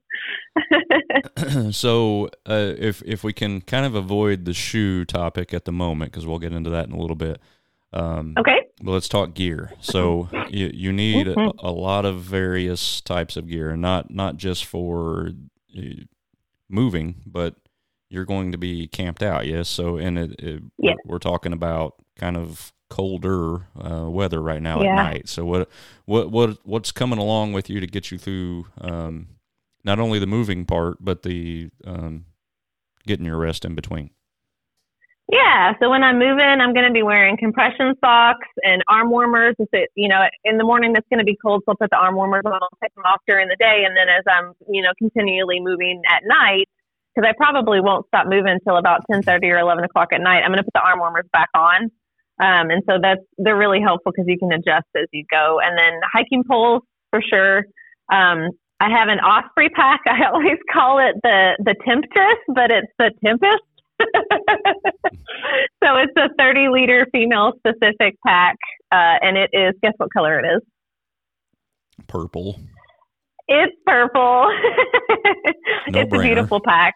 [1.72, 6.12] so uh, if if we can kind of avoid the shoe topic at the moment
[6.12, 7.40] because we'll get into that in a little bit
[7.92, 8.66] um, okay.
[8.82, 13.46] but let's talk gear so you, you need a, a lot of various types of
[13.46, 15.30] gear not not just for
[15.78, 15.82] uh,
[16.68, 17.54] moving but
[18.10, 20.96] you're going to be camped out yes so and it, it Yes.
[21.04, 24.90] we're talking about kind of colder uh, weather right now Yeah.
[24.92, 25.68] at night so what
[26.06, 29.28] what what what's coming along with you to get you through um,
[29.84, 32.24] not only the moving part but the um,
[33.06, 34.10] getting your rest in between
[35.30, 35.74] Yeah.
[35.80, 39.54] So when I'm moving, I'm going to be wearing compression socks and arm warmers.
[39.58, 41.90] If it, you know, in the morning it's going to be cold, so I'll put
[41.90, 42.52] the arm warmers on.
[42.54, 46.00] I'll take them off during the day, and then as I'm, you know, continually moving
[46.08, 46.68] at night,
[47.18, 50.42] because I probably won't stop moving until about 10:30 or 11 o'clock at night.
[50.44, 51.90] I'm going to put the arm warmers back on.
[52.40, 55.58] Um, and so that's they're really helpful because you can adjust as you go.
[55.60, 57.64] And then hiking poles for sure.
[58.12, 60.02] Um, I have an Osprey pack.
[60.06, 63.64] I always call it the the Temptress, but it's the Tempest.
[65.82, 68.54] so it's a 30 liter female specific pack,
[68.92, 70.62] uh, and it is guess what color it is?
[72.06, 72.54] purple
[73.48, 74.52] It's purple.
[75.88, 76.94] No it's a beautiful pack.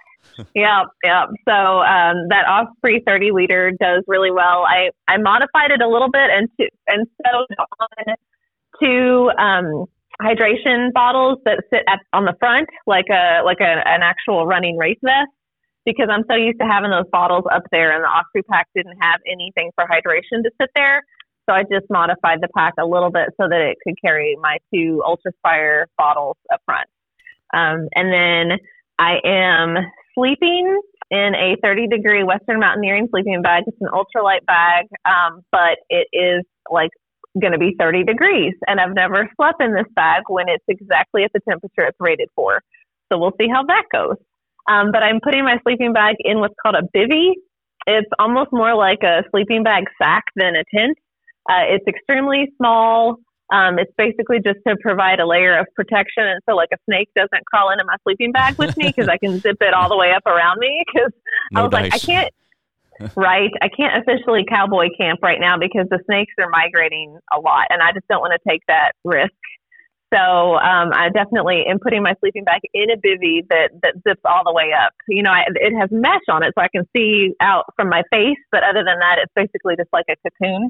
[0.54, 1.28] Yep, yep.
[1.46, 4.64] So um, that Osprey 30 liter does really well.
[4.66, 8.16] I, I modified it a little bit and to, and sewed on
[8.80, 9.86] two um,
[10.20, 14.76] hydration bottles that sit at, on the front like a like a, an actual running
[14.76, 15.30] race vest
[15.84, 18.96] because I'm so used to having those bottles up there and the Osprey pack didn't
[19.00, 21.02] have anything for hydration to sit there.
[21.48, 24.58] So I just modified the pack a little bit so that it could carry my
[24.72, 26.88] two Ultraspire bottles up front.
[27.52, 28.58] Um, and then
[28.98, 29.76] I am
[30.14, 33.64] sleeping in a 30 degree Western Mountaineering sleeping bag.
[33.66, 36.90] It's an ultralight bag, um, but it is like
[37.40, 38.54] going to be 30 degrees.
[38.66, 42.28] And I've never slept in this bag when it's exactly at the temperature it's rated
[42.34, 42.62] for.
[43.10, 44.16] So we'll see how that goes.
[44.68, 47.32] Um, but I'm putting my sleeping bag in what's called a bivy.
[47.86, 50.96] It's almost more like a sleeping bag sack than a tent.
[51.50, 53.16] Uh, it's extremely small.
[53.52, 57.08] Um, it's basically just to provide a layer of protection, and so like a snake
[57.14, 59.96] doesn't crawl into my sleeping bag with me because I can zip it all the
[59.96, 60.82] way up around me.
[60.86, 61.12] Because
[61.54, 62.32] I no was like, I can't.
[63.16, 67.66] right, I can't officially cowboy camp right now because the snakes are migrating a lot,
[67.70, 69.32] and I just don't want to take that risk.
[70.12, 74.20] So um, I definitely am putting my sleeping bag in a bivy that that zips
[74.26, 74.92] all the way up.
[75.08, 78.02] You know, I, it has mesh on it, so I can see out from my
[78.10, 78.36] face.
[78.50, 80.68] But other than that, it's basically just like a cocoon.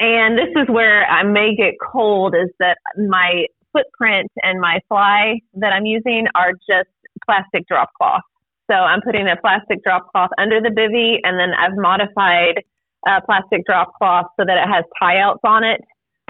[0.00, 5.40] And this is where I may get cold is that my footprint and my fly
[5.54, 6.88] that I'm using are just
[7.26, 8.22] plastic drop cloth.
[8.70, 12.62] So I'm putting a plastic drop cloth under the bivy and then I've modified
[13.06, 15.82] a plastic drop cloth so that it has tie outs on it.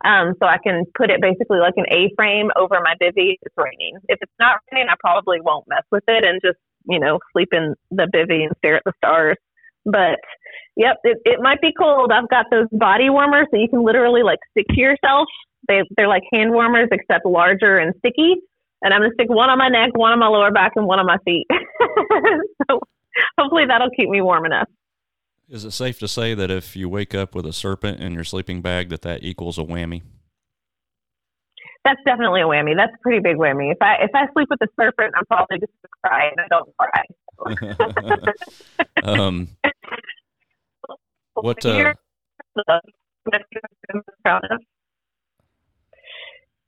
[0.05, 3.39] Um, so I can put it basically like an A frame over my bivy if
[3.43, 3.99] it's raining.
[4.09, 7.51] If it's not raining, I probably won't mess with it and just, you know, sleep
[7.53, 9.37] in the bivy and stare at the stars.
[9.91, 10.19] But
[10.77, 12.11] Yep, it, it might be cold.
[12.11, 15.29] I've got those body warmers that you can literally like stick to yourself.
[15.69, 18.37] They they're like hand warmers except larger and sticky.
[18.83, 20.99] And I'm gonna stick one on my neck, one on my lower back, and one
[20.99, 21.47] on my feet.
[22.71, 22.81] so
[23.39, 24.69] hopefully that'll keep me warm enough.
[25.51, 28.25] Is it safe to say that if you wake up with a serpent in your
[28.25, 30.03] sleeping bag, that that equals a whammy?
[31.85, 32.77] That's definitely a whammy.
[32.77, 33.73] That's a pretty big whammy.
[33.73, 36.47] If I if I sleep with a serpent, I'm probably just gonna cry, and I
[36.49, 37.03] don't cry.
[39.03, 39.49] um,
[41.35, 41.65] what?
[41.65, 41.95] Uh,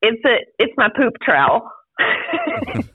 [0.03, 1.71] It's a it's my poop trowel.
[1.99, 2.87] it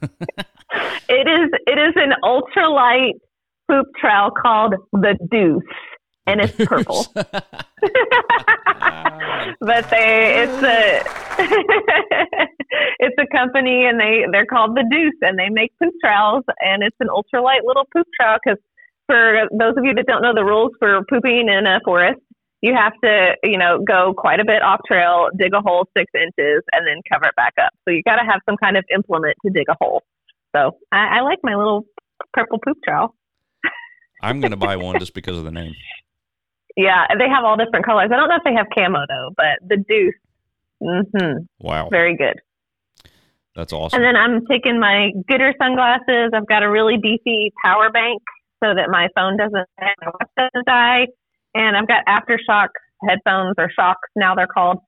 [1.26, 3.14] is it is an ultralight
[3.70, 5.62] poop trowel called the Deuce,
[6.26, 7.06] and it's purple.
[7.14, 7.46] but
[9.90, 11.02] they it's a
[12.98, 16.82] it's a company and they they're called the Deuce and they make poop trowels and
[16.82, 18.58] it's an ultralight little poop trowel because
[19.06, 22.20] for those of you that don't know the rules for pooping in a forest
[22.60, 26.10] you have to, you know, go quite a bit off trail, dig a hole six
[26.14, 27.70] inches, and then cover it back up.
[27.84, 30.02] So you got to have some kind of implement to dig a hole.
[30.54, 31.84] So I, I like my little
[32.32, 33.14] purple poop trowel.
[34.22, 35.74] I'm going to buy one just because of the name.
[36.76, 38.10] Yeah, they have all different colors.
[38.12, 40.14] I don't know if they have camo though, but the Deuce,
[40.82, 42.40] mm-hmm, Wow, very good.
[43.58, 43.96] That's awesome.
[44.00, 46.30] And then I'm taking my Goodr sunglasses.
[46.32, 48.22] I've got a really beefy power bank
[48.62, 51.08] so that my phone doesn't, my watch doesn't die.
[51.56, 52.68] And I've got aftershock
[53.08, 54.78] headphones or Shokz now they're called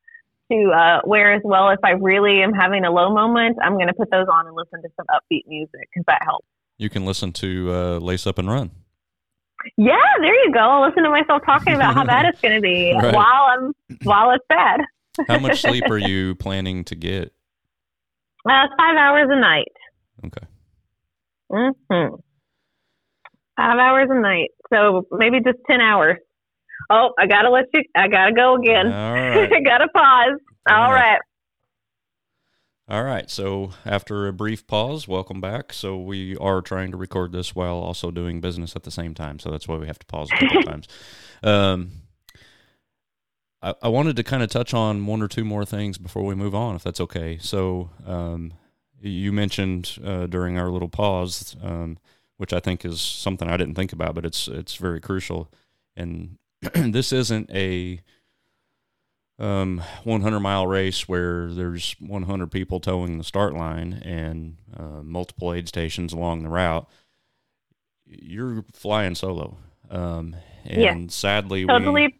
[0.53, 1.71] to uh, wear as well.
[1.71, 4.55] If I really am having a low moment, I'm going to put those on and
[4.55, 6.47] listen to some upbeat music because that helps.
[6.79, 8.71] you can listen to uh, Lace Up and Run.
[9.77, 10.61] Yeah, there you go.
[10.61, 13.13] I'll listen to myself talking about how bad it's going to be Right.
[13.15, 13.73] while I'm
[14.05, 14.81] while it's bad.
[15.27, 17.33] How much sleep are you planning to get?
[18.49, 19.73] Uh, five hours a night.
[20.27, 20.47] Okay.
[21.51, 22.15] hmm
[23.57, 24.51] Five hours a night.
[24.73, 26.17] So maybe just 10 hours.
[26.89, 28.87] Oh, I got to let you, I got to go again.
[28.87, 29.53] All right.
[29.53, 30.41] I got to pause.
[30.69, 30.95] Fair All enough.
[30.95, 31.19] right.
[32.89, 33.31] All right.
[33.31, 35.73] So after a brief pause, welcome back.
[35.73, 39.39] So we are trying to record this while also doing business at the same time.
[39.39, 40.89] So that's why we have to pause a couple times.
[41.43, 41.93] Um,
[43.63, 46.35] I, I wanted to kind of touch on one or two more things before we
[46.35, 47.39] move on, if that's okay.
[47.41, 48.53] So um,
[49.01, 51.99] you mentioned uh, during our little pause, um,
[52.37, 55.51] which I think is something I didn't think about, but it's it's very crucial.
[55.97, 56.39] And
[56.75, 58.01] this isn't a
[59.39, 65.53] um, 100 mile race where there's 100 people toeing the start line and uh, multiple
[65.55, 66.89] aid stations along the route.
[68.07, 69.57] You're flying solo.
[69.91, 71.07] Um, and Yeah.
[71.09, 72.20] sadly, we Totally,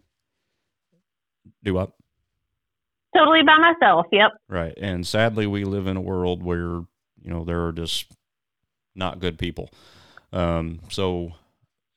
[1.63, 1.95] do up.
[3.15, 4.07] totally by myself.
[4.11, 4.31] Yep.
[4.49, 4.73] Right.
[4.77, 6.81] And sadly, we live in a world where,
[7.21, 8.11] you know, there are just
[8.95, 9.69] not good people.
[10.33, 11.33] Um, so,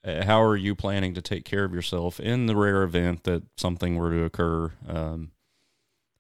[0.05, 3.43] uh, how are you planning to take care of yourself in the rare event that
[3.57, 5.31] something were to occur, um,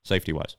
[0.04, 0.56] safety wise?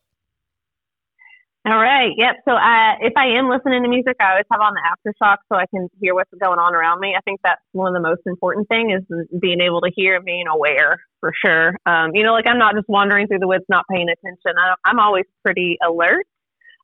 [1.66, 2.12] All right.
[2.16, 2.36] Yep.
[2.48, 5.58] So I, if I am listening to music, I always have on the aftershock so
[5.58, 7.16] I can hear what's going on around me.
[7.18, 9.02] I think that's one of the most important thing is
[9.42, 11.76] being able to hear and being aware for sure.
[11.88, 14.54] Um, you know, like I'm not just wandering through the woods, not paying attention.
[14.60, 16.28] I, I'm always pretty alert.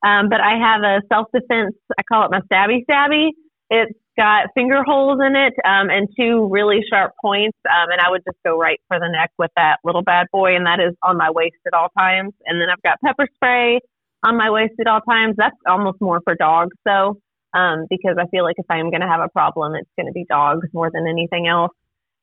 [0.03, 1.75] Um, but I have a self defense.
[1.99, 3.29] I call it my stabby stabby.
[3.69, 7.57] It's got finger holes in it um, and two really sharp points.
[7.69, 10.55] Um, and I would just go right for the neck with that little bad boy,
[10.55, 12.33] and that is on my waist at all times.
[12.47, 13.79] And then I've got pepper spray
[14.23, 15.35] on my waist at all times.
[15.37, 17.17] That's almost more for dogs, though,
[17.53, 20.13] um, because I feel like if I'm going to have a problem, it's going to
[20.13, 21.71] be dogs more than anything else.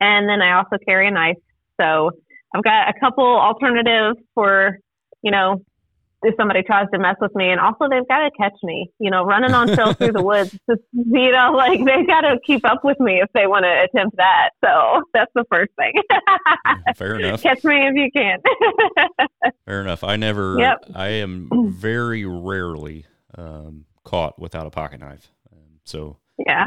[0.00, 1.37] And then I also carry a knife.
[1.80, 2.11] So
[2.54, 4.78] I've got a couple alternatives for,
[5.22, 5.62] you know,
[6.22, 7.50] if somebody tries to mess with me.
[7.50, 10.50] And also, they've got to catch me, you know, running on trails through the woods.
[10.70, 13.85] Just, you know, like they've got to keep up with me if they want to
[13.85, 14.50] attempt that.
[14.64, 15.92] So that's the first thing.
[16.96, 17.42] Fair enough.
[17.42, 18.38] catch me if you can.
[19.66, 20.02] Fair enough.
[20.02, 20.85] I never, Yep.
[20.94, 25.28] I am very rarely um, caught without a pocket knife.
[25.52, 26.66] Um, so yeah.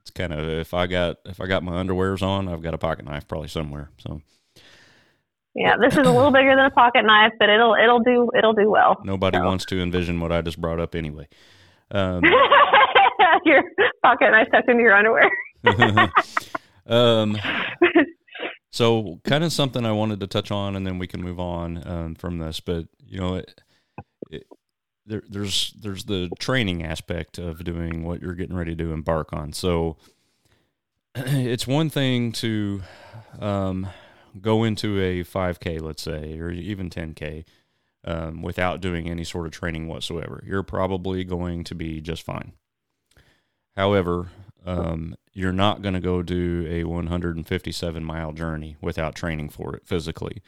[0.00, 2.78] it's kind of if I got if I got my underwears on, I've got a
[2.78, 3.90] pocket knife probably somewhere.
[3.98, 4.20] So
[5.54, 8.54] Yeah, this is a little bigger than a pocket knife, but it'll it'll do it'll
[8.54, 9.00] do well.
[9.04, 9.44] nobody So.
[9.44, 11.28] wants to envision what I just brought up anyway.
[11.90, 12.24] Um,
[13.44, 13.62] your
[14.02, 15.30] pocket knife tucked into your underwear.
[16.86, 17.36] um,
[18.72, 21.86] so kind of something I wanted to touch on, and then we can move on
[21.86, 22.58] um, from this.
[22.60, 23.60] But you know, it,
[24.30, 24.46] it,
[25.06, 29.52] there, there's there's the training aspect of doing what you're getting ready to embark on.
[29.52, 29.96] So
[31.14, 32.82] it's one thing to
[33.38, 33.86] um,
[34.40, 37.44] go into a 5K, let's say, or even 10K.
[38.06, 42.52] Um, without doing any sort of training whatsoever, you're probably going to be just fine.
[43.76, 44.28] However,
[44.66, 49.86] um, you're not going to go do a 157 mile journey without training for it
[49.86, 50.42] physically.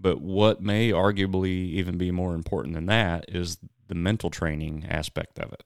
[0.00, 5.38] But what may arguably even be more important than that is the mental training aspect
[5.38, 5.64] of it.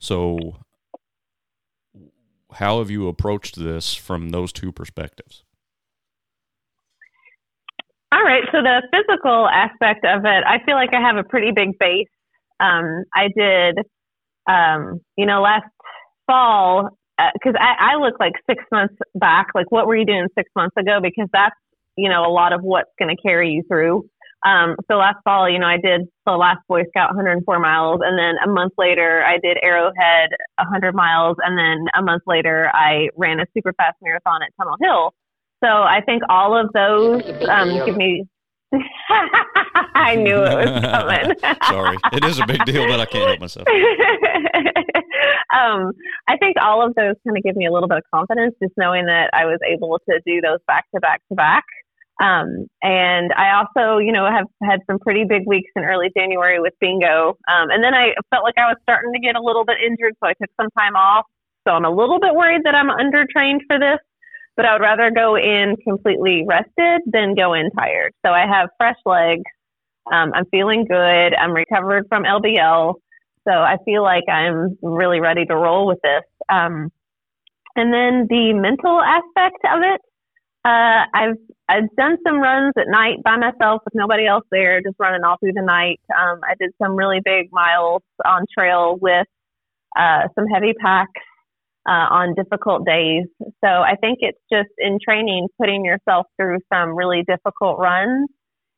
[0.00, 0.58] So,
[2.52, 5.44] how have you approached this from those two perspectives?
[8.10, 8.42] All right.
[8.52, 12.08] So the physical aspect of it, I feel like I have a pretty big base.
[12.60, 13.78] Um, I did,
[14.48, 15.66] um, you know, last
[16.26, 16.90] fall
[17.34, 19.48] because I, I look like six months back.
[19.54, 21.00] Like, what were you doing six months ago?
[21.02, 21.54] Because that's
[21.96, 24.08] you know a lot of what's going to carry you through.
[24.46, 28.16] Um, so last fall, you know, I did the last Boy Scout 104 miles, and
[28.16, 33.08] then a month later, I did Arrowhead 100 miles, and then a month later, I
[33.16, 35.12] ran a super fast marathon at Tunnel Hill.
[35.62, 38.24] So I think all of those um, give me.
[39.94, 41.34] I knew it was coming.
[41.68, 43.66] Sorry, it is a big deal, but I can't help myself.
[45.54, 45.92] um,
[46.28, 48.74] I think all of those kind of give me a little bit of confidence, just
[48.76, 51.64] knowing that I was able to do those back to back to back.
[52.20, 56.60] Um, and I also, you know, have had some pretty big weeks in early January
[56.60, 57.38] with bingo.
[57.48, 60.14] Um, and then I felt like I was starting to get a little bit injured,
[60.22, 61.24] so I took some time off.
[61.66, 63.98] So I'm a little bit worried that I'm undertrained for this,
[64.58, 68.12] but I would rather go in completely rested than go in tired.
[68.26, 69.44] So I have fresh legs.
[70.12, 71.32] Um, I'm feeling good.
[71.32, 72.94] I'm recovered from LBL.
[73.46, 76.24] So I feel like I'm really ready to roll with this.
[76.50, 76.90] Um,
[77.76, 80.00] and then the mental aspect of it,
[80.64, 81.36] uh, I've
[81.68, 85.36] I've done some runs at night by myself with nobody else there, just running all
[85.38, 86.00] through the night.
[86.10, 89.26] Um, I did some really big miles on trail with
[89.96, 91.22] uh, some heavy packs
[91.88, 93.24] uh, on difficult days.
[93.64, 98.28] So I think it's just in training, putting yourself through some really difficult runs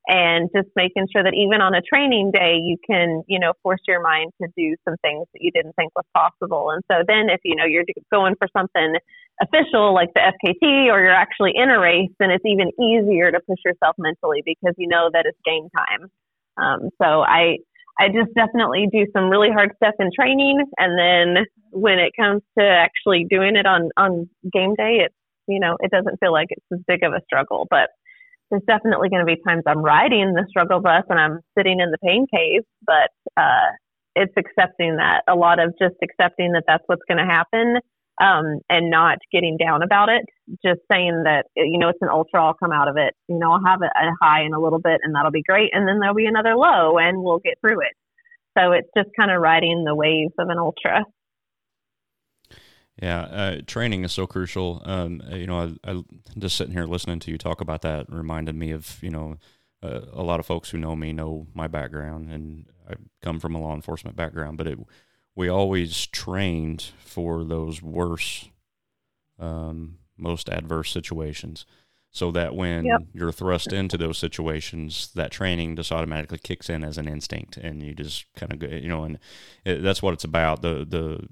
[0.06, 3.80] and just making sure that even on a training day, you can, you know, force
[3.86, 6.70] your mind to do some things that you didn't think was possible.
[6.70, 8.94] And so then if, you know, you're going for something
[9.42, 13.40] official like the FKT or you're actually in a race, then it's even easier to
[13.40, 16.08] push yourself mentally because you know that it's game time.
[16.56, 17.58] Um, so I,
[18.00, 20.64] I just definitely do some really hard stuff in training.
[20.78, 25.14] And then when it comes to actually doing it on, on game day, it's,
[25.46, 27.90] you know, it doesn't feel like it's as big of a struggle, but
[28.50, 31.90] there's definitely going to be times I'm riding the struggle bus and I'm sitting in
[31.90, 33.70] the pain cave, but uh,
[34.16, 37.76] it's accepting that a lot of just accepting that that's what's going to happen
[38.20, 40.24] um, and not getting down about it.
[40.64, 43.14] Just saying that you know it's an ultra, I'll come out of it.
[43.28, 43.88] You know, I'll have a,
[44.22, 46.98] high in a little bit, and that'll be great, and then there'll be another low,
[46.98, 47.94] and we'll get through it.
[48.58, 51.04] So it's just kind of riding the waves of an ultra.
[53.00, 54.82] Yeah, uh, training is so crucial.
[54.84, 56.02] Um, you know, I, I,
[56.38, 59.36] just sitting here listening to you talk about that reminded me of you know
[59.82, 63.54] uh, a lot of folks who know me know my background, and I come from
[63.54, 64.78] a law enforcement background, but it
[65.40, 68.50] we always trained for those worse,
[69.38, 71.64] um, most adverse situations,
[72.10, 73.00] so that when yep.
[73.14, 77.82] you're thrust into those situations, that training just automatically kicks in as an instinct, and
[77.82, 79.18] you just kind of you know, and
[79.64, 80.60] it, that's what it's about.
[80.60, 81.26] The the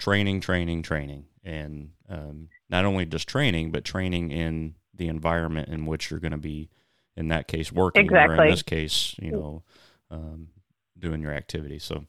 [0.00, 5.86] training, training, training, and um, not only just training, but training in the environment in
[5.86, 6.70] which you're going to be,
[7.16, 8.36] in that case, working, exactly.
[8.36, 9.62] or in this case, you know,
[10.10, 10.48] um,
[10.98, 11.78] doing your activity.
[11.78, 12.06] So,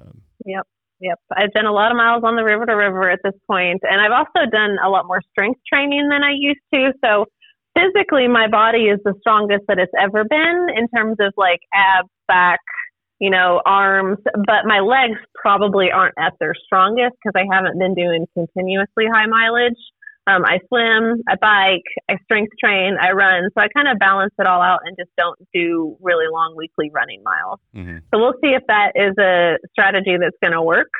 [0.00, 0.66] um, yep.
[1.00, 1.18] Yep.
[1.36, 4.00] I've done a lot of miles on the river to river at this point, and
[4.00, 6.92] I've also done a lot more strength training than I used to.
[7.04, 7.26] So
[7.76, 12.08] physically, my body is the strongest that it's ever been in terms of like abs,
[12.26, 12.60] back,
[13.20, 17.94] you know, arms, but my legs probably aren't at their strongest because I haven't been
[17.94, 19.78] doing continuously high mileage.
[20.28, 23.48] Um, I swim, I bike, I strength train, I run.
[23.56, 26.90] So I kind of balance it all out and just don't do really long weekly
[26.92, 27.60] running miles.
[27.74, 27.98] Mm-hmm.
[28.12, 30.90] So we'll see if that is a strategy that's going to work.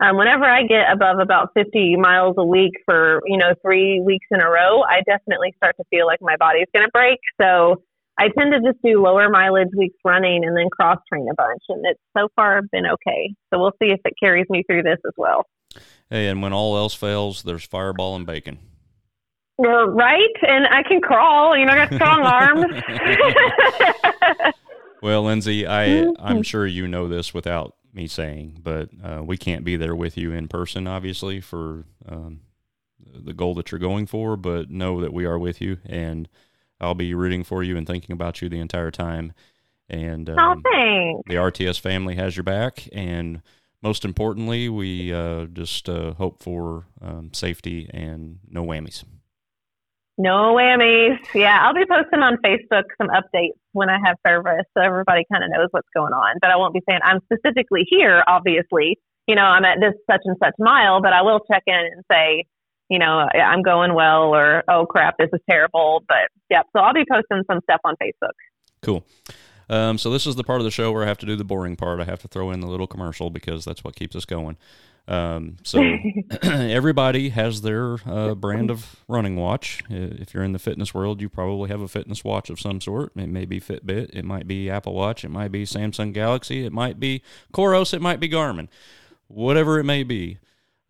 [0.00, 4.26] Um, whenever I get above about 50 miles a week for, you know, three weeks
[4.30, 7.18] in a row, I definitely start to feel like my body's going to break.
[7.40, 7.82] So
[8.18, 11.62] I tend to just do lower mileage weeks running and then cross train a bunch,
[11.68, 13.34] and it's so far been okay.
[13.52, 15.46] So we'll see if it carries me through this as well.
[16.10, 18.58] Hey, and when all else fails, there's fireball and bacon.
[19.60, 21.56] You're right, and I can crawl.
[21.56, 22.82] You know, I got strong arms.
[25.02, 29.64] well, Lindsay, I I'm sure you know this without me saying, but uh, we can't
[29.64, 32.40] be there with you in person, obviously, for um,
[33.00, 34.36] the goal that you're going for.
[34.36, 36.28] But know that we are with you, and
[36.80, 39.32] I'll be rooting for you and thinking about you the entire time.
[39.90, 42.88] And oh, um, oh, the RTS family has your back.
[42.92, 43.42] And
[43.82, 49.04] most importantly, we uh, just uh, hope for um, safety and no whammies.
[50.20, 51.18] No whammies.
[51.32, 55.44] Yeah, I'll be posting on Facebook some updates when I have service so everybody kind
[55.44, 56.36] of knows what's going on.
[56.40, 58.98] But I won't be saying I'm specifically here, obviously.
[59.28, 62.02] You know, I'm at this such and such mile, but I will check in and
[62.10, 62.46] say,
[62.88, 66.02] you know, I'm going well or, oh crap, this is terrible.
[66.08, 68.34] But yeah, so I'll be posting some stuff on Facebook.
[68.82, 69.04] Cool.
[69.70, 71.44] Um, so this is the part of the show where I have to do the
[71.44, 72.00] boring part.
[72.00, 74.56] I have to throw in the little commercial because that's what keeps us going.
[75.08, 75.82] Um, so
[76.42, 79.82] everybody has their uh, brand of running watch.
[79.88, 83.12] If you're in the fitness world, you probably have a fitness watch of some sort.
[83.16, 86.72] It may be Fitbit, it might be Apple Watch, it might be Samsung Galaxy, it
[86.72, 88.68] might be Coros, it might be Garmin,
[89.28, 90.38] whatever it may be.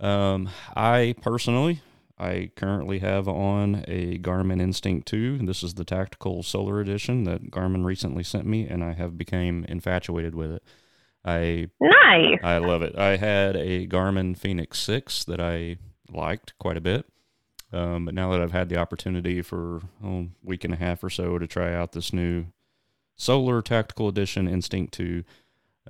[0.01, 1.81] Um, I personally
[2.19, 5.39] I currently have on a Garmin Instinct 2.
[5.47, 9.64] This is the Tactical Solar Edition that Garmin recently sent me, and I have become
[9.69, 10.62] infatuated with it.
[11.25, 12.39] I nice.
[12.43, 12.99] I love it.
[12.99, 15.77] I had a Garmin Fenix 6 that I
[16.11, 17.07] liked quite a bit.
[17.73, 21.05] Um, but now that I've had the opportunity for oh, a week and a half
[21.05, 22.47] or so to try out this new
[23.14, 25.23] Solar Tactical Edition Instinct 2,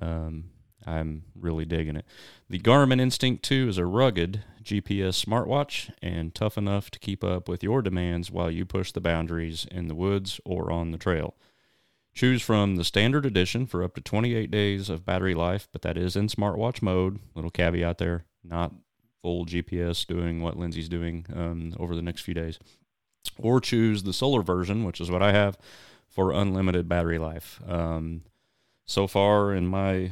[0.01, 0.49] um,
[0.89, 2.05] I'm really digging it.
[2.49, 7.47] The Garmin Instinct 2 is a rugged GPS smartwatch and tough enough to keep up
[7.47, 11.35] with your demands while you push the boundaries in the woods or on the trail.
[12.13, 15.97] Choose from the standard edition for up to 28 days of battery life, but that
[15.97, 17.19] is in smartwatch mode.
[17.35, 18.73] Little caveat there, not
[19.21, 22.57] full GPS doing what Lindsay's doing um, over the next few days.
[23.37, 25.57] Or choose the solar version, which is what I have,
[26.07, 27.61] for unlimited battery life.
[27.67, 28.23] Um,
[28.85, 30.11] so far in my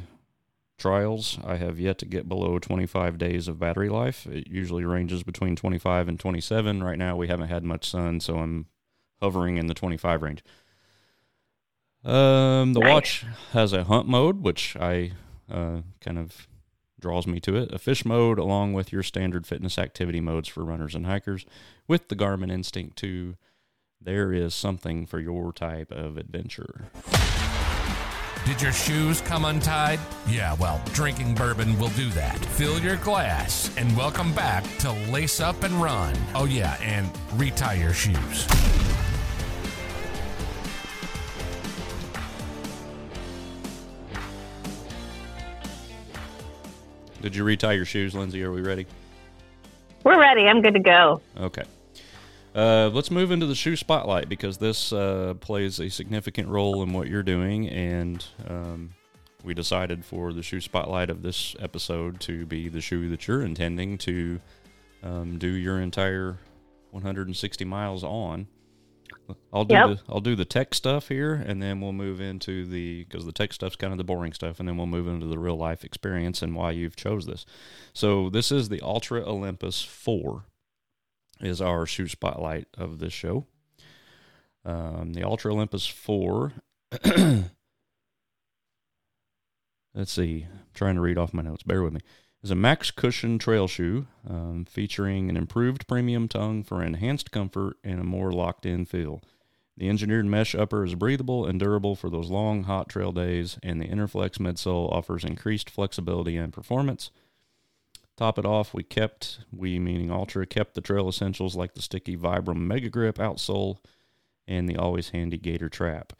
[0.78, 4.26] trials, I have yet to get below 25 days of battery life.
[4.26, 6.82] It usually ranges between 25 and 27.
[6.82, 8.66] Right now, we haven't had much sun, so I'm
[9.20, 10.42] hovering in the 25 range.
[12.04, 12.88] Um, the Nice.
[12.92, 15.12] watch has a hunt mode, which I
[15.50, 16.46] uh, kind of
[17.00, 17.72] draws me to it.
[17.72, 21.44] A fish mode, along with your standard fitness activity modes for runners and hikers.
[21.86, 23.36] With the Garmin Instinct 2,
[24.00, 26.86] there is something for your type of adventure.
[28.48, 30.00] Did your shoes come untied?
[30.26, 32.42] Yeah, well, drinking bourbon will do that.
[32.42, 36.16] Fill your glass and welcome back to Lace Up and Run.
[36.34, 38.46] Oh, yeah, and retie your shoes.
[47.20, 48.42] Did you retie your shoes, Lindsay?
[48.42, 48.86] Are we ready?
[50.04, 50.48] We're ready.
[50.48, 51.20] I'm good to go.
[51.38, 51.64] Okay.
[52.54, 56.92] Uh, let's move into the shoe spotlight because this uh, plays a significant role in
[56.92, 58.90] what you're doing, and um,
[59.44, 63.42] we decided for the shoe spotlight of this episode to be the shoe that you're
[63.42, 64.40] intending to
[65.02, 66.38] um, do your entire
[66.90, 68.48] 160 miles on.
[69.52, 69.88] I'll do Yep.
[69.88, 73.32] the I'll do the tech stuff here, and then we'll move into the because the
[73.32, 75.84] tech stuff's kind of the boring stuff, and then we'll move into the real life
[75.84, 77.44] experience and why you've chose this.
[77.92, 80.44] So this is the Altra Olympus Four
[81.40, 83.46] is our shoe spotlight of this show.
[84.64, 86.52] Um, the Altra Olympus 4.
[89.94, 90.46] Let's see.
[90.50, 91.62] I'm trying to read off my notes.
[91.62, 92.00] Bear with me.
[92.42, 97.78] Is a max cushion trail shoe um, featuring an improved premium tongue for enhanced comfort
[97.82, 99.20] and a more locked in feel.
[99.76, 103.80] The engineered mesh upper is breathable and durable for those long, hot trail days, and
[103.80, 107.10] the InnerFlex midsole offers increased flexibility and performance.
[108.18, 112.16] Top it off, we kept, we meaning Altra, kept the trail essentials like the sticky
[112.16, 113.78] Vibram Mega Grip outsole
[114.48, 116.14] and the always handy Gaiter Trap.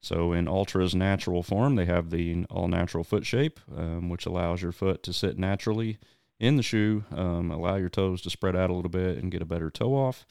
[0.00, 4.62] So in Altra's natural form, they have the all natural foot shape, um, which allows
[4.62, 5.98] your foot to sit naturally
[6.38, 9.42] in the shoe, um, allow your toes to spread out a little bit and get
[9.42, 10.26] a better toe off.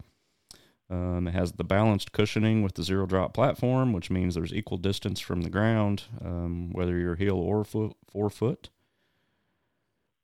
[0.90, 4.78] Um, it has the balanced cushioning with the zero drop platform, which means there's equal
[4.78, 8.70] distance from the ground, um, whether you're heel or foot, forefoot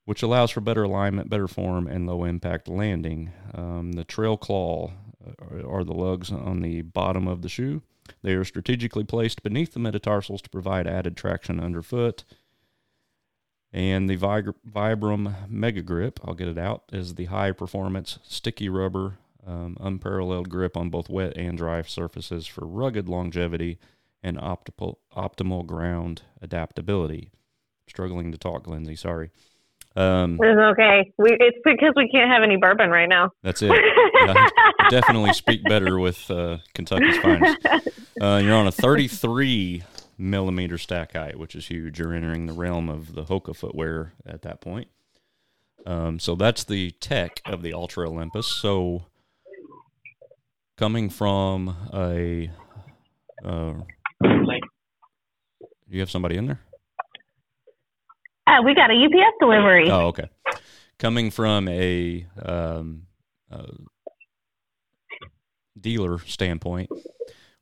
[0.06, 3.32] which allows for better alignment, better form, and low impact landing.
[3.54, 4.94] Um, the trail claw
[5.26, 7.82] uh, are the lugs on the bottom of the shoe.
[8.22, 12.24] They are strategically placed beneath the metatarsals to provide added traction underfoot.
[13.74, 19.18] And the Vibram Mega Grip, I'll get it out, is the high performance sticky rubber,
[19.46, 23.78] um, unparalleled grip on both wet and dry surfaces for rugged longevity
[24.24, 27.32] and optimal, optimal ground adaptability.
[27.88, 29.32] Struggling to talk, Lindsay, sorry.
[29.96, 31.12] Um, It's okay.
[31.18, 33.32] We, it's because we can't have any bourbon right now.
[33.44, 33.72] that's it.
[33.72, 34.50] I
[34.90, 37.58] definitely speak better with uh, Kentucky's finest.
[38.22, 39.84] Uh, you're on a 33
[40.18, 42.00] millimeter stack height, which is huge.
[42.00, 44.90] You're entering the realm of the Hoka footwear at that point.
[45.86, 48.48] Um, so that's the tech of the Altra Olympus.
[48.48, 49.06] So
[50.78, 52.50] coming from a,
[53.46, 53.74] uh,
[54.22, 54.60] do
[55.90, 56.60] you have somebody in there?
[58.48, 59.90] Uh, we got a UPS delivery.
[59.90, 60.30] Oh, okay.
[61.00, 63.04] Coming from a um,
[63.52, 63.66] uh,
[65.80, 66.90] dealer standpoint,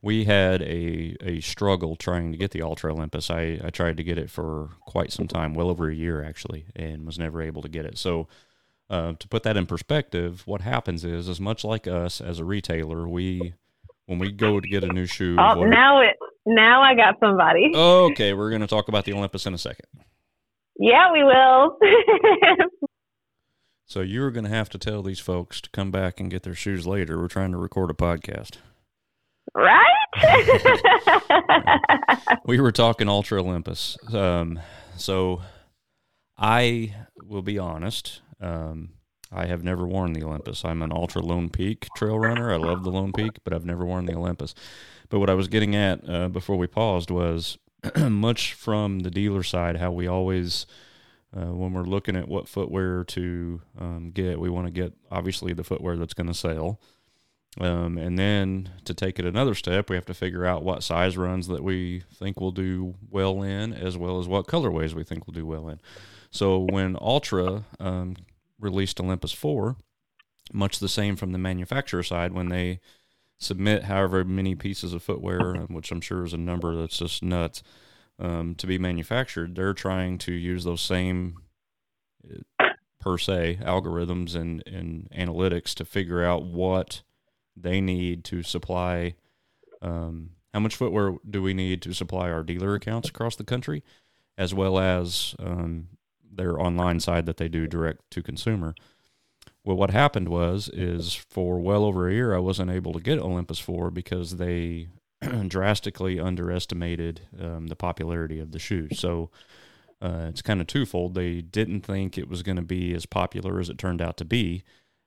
[0.02, 3.32] we had a, a struggle trying to get the Altra Olympus.
[3.32, 6.66] I, I tried to get it for quite some time, well over a year actually,
[6.76, 7.98] and was never able to get it.
[7.98, 8.28] So,
[8.90, 12.46] uh, to put that in perspective, what happens is, as much like us as a
[12.46, 13.54] retailer, we
[14.06, 15.38] when we go to get a new shoe.
[15.40, 16.18] oh, now it.
[16.46, 17.72] Now I got somebody.
[17.74, 19.86] okay, we're going to talk about the Olympus in a second.
[20.80, 21.78] Yeah, we will.
[23.86, 26.56] So you're going to have to tell these folks to come back and get their
[26.56, 27.20] shoes later.
[27.20, 28.58] We're trying to record a podcast.
[29.56, 29.86] right?
[32.46, 33.98] We were talking Altra Olympus.
[34.12, 34.60] Um,
[34.98, 35.42] so
[36.38, 38.22] I will be honest.
[38.42, 38.94] Um,
[39.32, 40.66] I have never worn the Olympus.
[40.66, 42.52] I'm an Altra Lone Peak trail runner.
[42.52, 44.56] I love the Lone Peak, but I've never worn the Olympus.
[45.10, 47.58] But what I was getting at uh, before we paused was
[48.10, 50.66] much from the dealer side, how we always,
[51.36, 55.54] uh, when we're looking at what footwear to um, get, we want to get obviously
[55.54, 56.80] the footwear that's going to sell.
[57.60, 61.18] Um, and then to take it another step, we have to figure out what size
[61.18, 65.28] runs that we think will do well in, as well as what colorways we think
[65.28, 65.80] will do well in.
[66.32, 68.16] So when Altra um,
[68.60, 69.76] released Olympus 4,
[70.52, 72.80] much the same from the manufacturer side, when they
[73.40, 77.62] submit however many pieces of footwear, which I'm sure is a number that's just nuts,
[78.20, 81.38] um, to be manufactured, they're trying to use those same
[82.60, 82.70] uh,
[83.00, 87.02] per se algorithms and, and analytics to figure out what
[87.56, 89.16] they need to supply
[89.82, 93.84] um, how much footwear do we need to supply our dealer accounts across the country
[94.38, 95.90] as well as um,
[96.32, 98.74] their online side that they do direct to consumer
[99.64, 103.20] well what happened was is for well over a year i wasn't able to get
[103.20, 104.88] olympus 4 because they
[105.48, 109.30] drastically underestimated um, the popularity of the shoe so
[110.02, 113.60] uh, it's kind of twofold they didn't think it was going to be as popular
[113.60, 114.64] as it turned out to be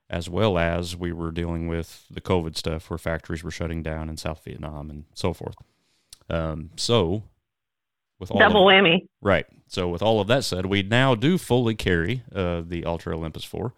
[0.08, 4.08] as well as we were dealing with the COVID stuff where factories were shutting down
[4.08, 5.56] in South Vietnam and so forth.
[6.30, 7.24] Um, so,
[8.18, 9.46] with all double of, whammy, right?
[9.66, 13.44] So, with all of that said, we now do fully carry uh, the Altra Olympus
[13.44, 13.74] Four,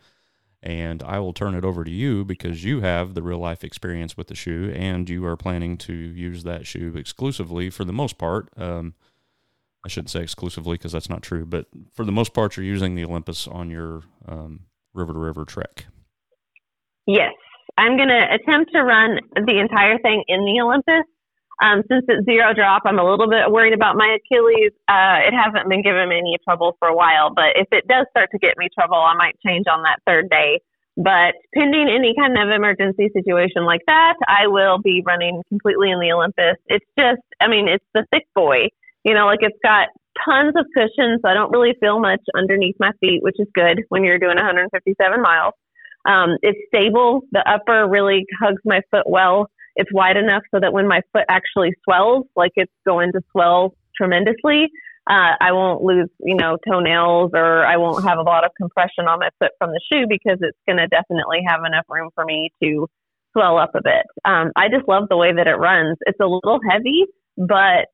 [0.62, 4.16] and I will turn it over to you because you have the real life experience
[4.16, 8.18] with the shoe, and you are planning to use that shoe exclusively for the most
[8.18, 8.48] part.
[8.56, 8.94] Um,
[9.84, 12.94] I shouldn't say exclusively because that's not true, but for the most part, you're using
[12.94, 15.86] the Olympus on your um, river to river trek.
[17.06, 17.32] Yes,
[17.78, 21.04] I'm going to attempt to run the entire thing in the Olympus.
[21.60, 24.70] Um, since it's zero drop, I'm a little bit worried about my Achilles.
[24.86, 28.06] Uh, it hasn't been giving me any trouble for a while, but if it does
[28.10, 30.60] start to get me trouble, I might change on that third day.
[30.96, 36.00] But pending any kind of emergency situation like that, I will be running completely in
[36.00, 36.58] the Olympus.
[36.66, 38.68] It's just, I mean, it's the thick boy.
[39.04, 39.88] You know, like it's got
[40.26, 43.82] tons of cushion, so I don't really feel much underneath my feet, which is good
[43.90, 45.54] when you're doing 157 miles.
[46.04, 47.22] Um, it's stable.
[47.32, 49.50] The upper really hugs my foot well.
[49.78, 53.74] It's wide enough so that when my foot actually swells, like it's going to swell
[53.96, 54.68] tremendously,
[55.08, 59.06] uh, I won't lose, you know, toenails or I won't have a lot of compression
[59.08, 62.24] on my foot from the shoe because it's going to definitely have enough room for
[62.24, 62.86] me to
[63.32, 64.04] swell up a bit.
[64.24, 65.96] Um, I just love the way that it runs.
[66.02, 67.06] It's a little heavy,
[67.38, 67.86] but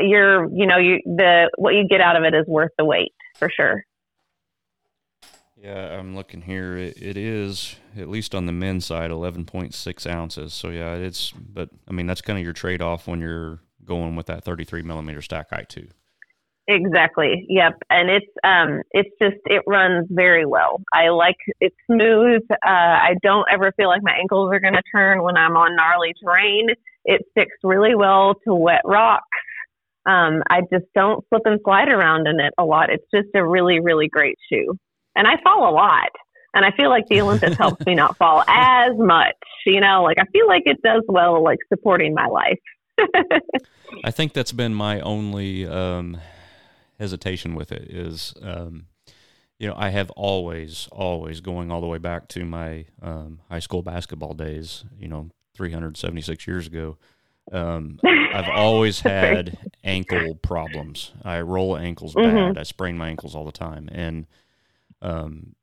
[0.00, 3.12] you're, you know, you the what you get out of it is worth the weight
[3.34, 3.84] for sure.
[5.56, 6.76] Yeah, I'm looking here.
[6.76, 10.52] It, it is at least on the men's side, 11.6 ounces.
[10.52, 11.30] So yeah, it's.
[11.32, 14.82] But I mean, that's kind of your trade off when you're going with that 33
[14.82, 15.88] millimeter stack height too.
[16.68, 17.46] Exactly.
[17.48, 17.74] Yep.
[17.90, 20.82] And it's um it's just it runs very well.
[20.92, 22.42] I like it's smooth.
[22.50, 25.76] Uh, I don't ever feel like my ankles are going to turn when I'm on
[25.76, 26.66] gnarly terrain.
[27.04, 29.28] It sticks really well to wet rocks.
[30.06, 32.90] Um, I just don't slip and slide around in it a lot.
[32.90, 34.76] It's just a really really great shoe
[35.16, 36.10] and I fall a lot.
[36.54, 39.34] And I feel like the Olympus helps me not fall as much.
[39.66, 42.58] You know, like I feel like it does well, like supporting my life.
[44.04, 46.18] I think that's been my only um,
[46.98, 48.86] hesitation with it is, um,
[49.58, 53.58] you know, I have always, always going all the way back to my um, high
[53.58, 56.96] school basketball days, you know, 376 years ago.
[57.52, 61.12] Um, I've always had ankle problems.
[61.22, 62.24] I roll ankles bad.
[62.24, 62.58] Mm-hmm.
[62.58, 63.88] I sprain my ankles all the time.
[63.92, 64.26] And,
[65.02, 65.54] um,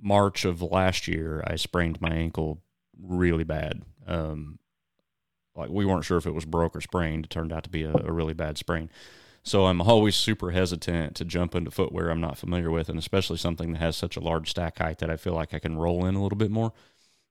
[0.00, 2.62] March of last year, I sprained my ankle
[3.00, 3.82] really bad.
[4.06, 4.58] Um,
[5.54, 7.26] like we weren't sure if it was broke or sprained.
[7.26, 8.90] It turned out to be a, a, really bad sprain.
[9.42, 13.38] So I'm always super hesitant to jump into footwear I'm not familiar with, and especially
[13.38, 16.06] something that has such a large stack height that I feel like I can roll
[16.06, 16.72] in a little bit more.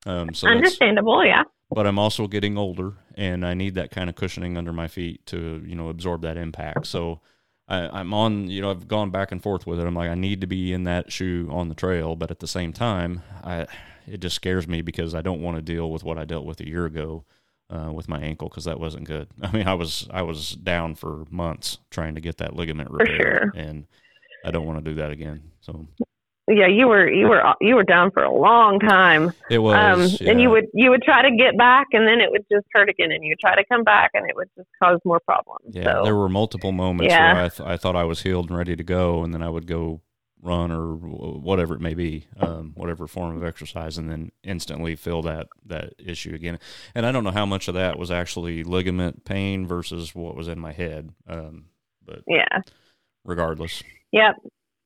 [0.05, 1.43] Um, so understandable, yeah.
[1.69, 5.25] But I'm also getting older, and I need that kind of cushioning under my feet
[5.27, 6.87] to you know absorb that impact.
[6.87, 7.21] So
[7.67, 9.85] I, am on, you know, I've gone back and forth with it.
[9.85, 12.47] I'm like, I need to be in that shoe on the trail, but at the
[12.47, 13.67] same time, I
[14.07, 16.61] it just scares me because I don't want to deal with what I dealt with
[16.61, 17.25] a year ago
[17.69, 19.27] uh, with my ankle because that wasn't good.
[19.41, 23.51] I mean, I was I was down for months trying to get that ligament repaired,
[23.53, 23.61] sure.
[23.61, 23.85] and
[24.45, 25.51] I don't want to do that again.
[25.61, 25.87] So
[26.47, 29.33] yeah, you were you were you were down for a long time.
[29.49, 30.31] It was, um, yeah.
[30.31, 32.89] and you would you would try to get back, and then it would just hurt
[32.89, 35.75] again, and you try to come back, and it would just cause more problems.
[35.75, 37.33] Yeah, so, there were multiple moments yeah.
[37.33, 39.49] where I, th- I thought I was healed and ready to go, and then I
[39.49, 40.01] would go
[40.41, 45.21] run or whatever it may be, um, whatever form of exercise, and then instantly feel
[45.23, 46.59] that that issue again.
[46.95, 50.47] And I don't know how much of that was actually ligament pain versus what was
[50.47, 51.09] in my head.
[51.27, 51.65] Um,
[52.05, 52.61] but yeah,
[53.25, 53.83] regardless.
[54.13, 54.35] Yep.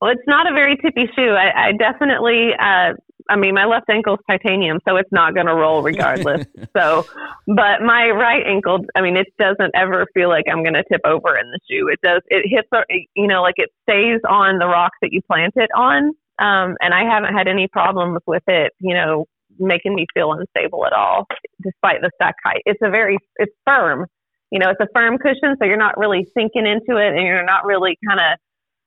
[0.01, 1.29] Well, it's not a very tippy shoe.
[1.29, 2.93] I, I definitely, uh,
[3.29, 6.47] I mean, my left ankle's titanium, so it's not going to roll regardless.
[6.75, 7.05] so,
[7.45, 11.01] but my right ankle, I mean, it doesn't ever feel like I'm going to tip
[11.05, 11.87] over in the shoe.
[11.87, 12.67] It does, it hits,
[13.15, 16.13] you know, like it stays on the rock that you plant it on.
[16.39, 19.25] Um, and I haven't had any problems with it, you know,
[19.59, 21.27] making me feel unstable at all,
[21.61, 22.63] despite the stack height.
[22.65, 24.07] It's a very it's firm.
[24.49, 27.45] You know, it's a firm cushion, so you're not really sinking into it, and you're
[27.45, 28.39] not really kind of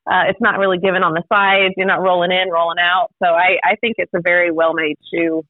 [0.06, 1.74] uh, it's not really given on the sides.
[1.76, 3.08] You're not rolling in, rolling out.
[3.22, 5.44] So I, I think it's a very well made shoe.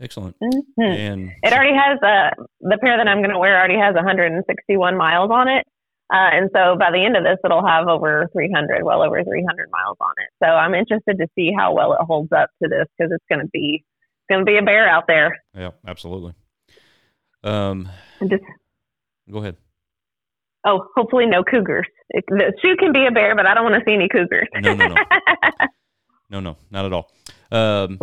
[0.00, 0.36] Excellent.
[0.40, 0.80] Mm-hmm.
[0.80, 4.96] And It already has uh, the pair that I'm going to wear already has 161
[4.96, 5.66] miles on it.
[6.12, 9.68] Uh, and so by the end of this, it'll have over 300, well over 300
[9.70, 10.30] miles on it.
[10.42, 13.40] So I'm interested to see how well it holds up to this because it's going
[13.40, 13.84] to be
[14.28, 15.36] going to be a bear out there.
[15.56, 16.34] yeah, absolutely.
[17.42, 17.88] Um,
[18.20, 18.44] just
[19.30, 19.56] go ahead.
[20.64, 21.86] Oh, hopefully no cougars.
[22.10, 24.48] It, the shoe can be a bear, but I don't want to see any cougars.
[24.60, 24.94] No, no, no.
[26.30, 27.10] No, no, not at all.
[27.50, 27.98] Um,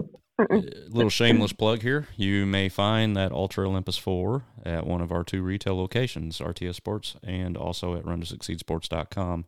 [0.90, 2.08] little shameless plug here.
[2.18, 6.76] You may find that Altra Olympus 4 at one of our two retail locations, RTS
[6.76, 9.46] Sports, and also at runtosucceedsports.com.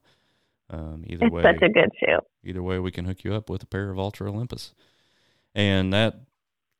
[0.71, 2.19] Um, either it's way, such a good shoe.
[2.43, 4.73] either way, we can hook you up with a pair of Altra Olympus.
[5.53, 6.21] And that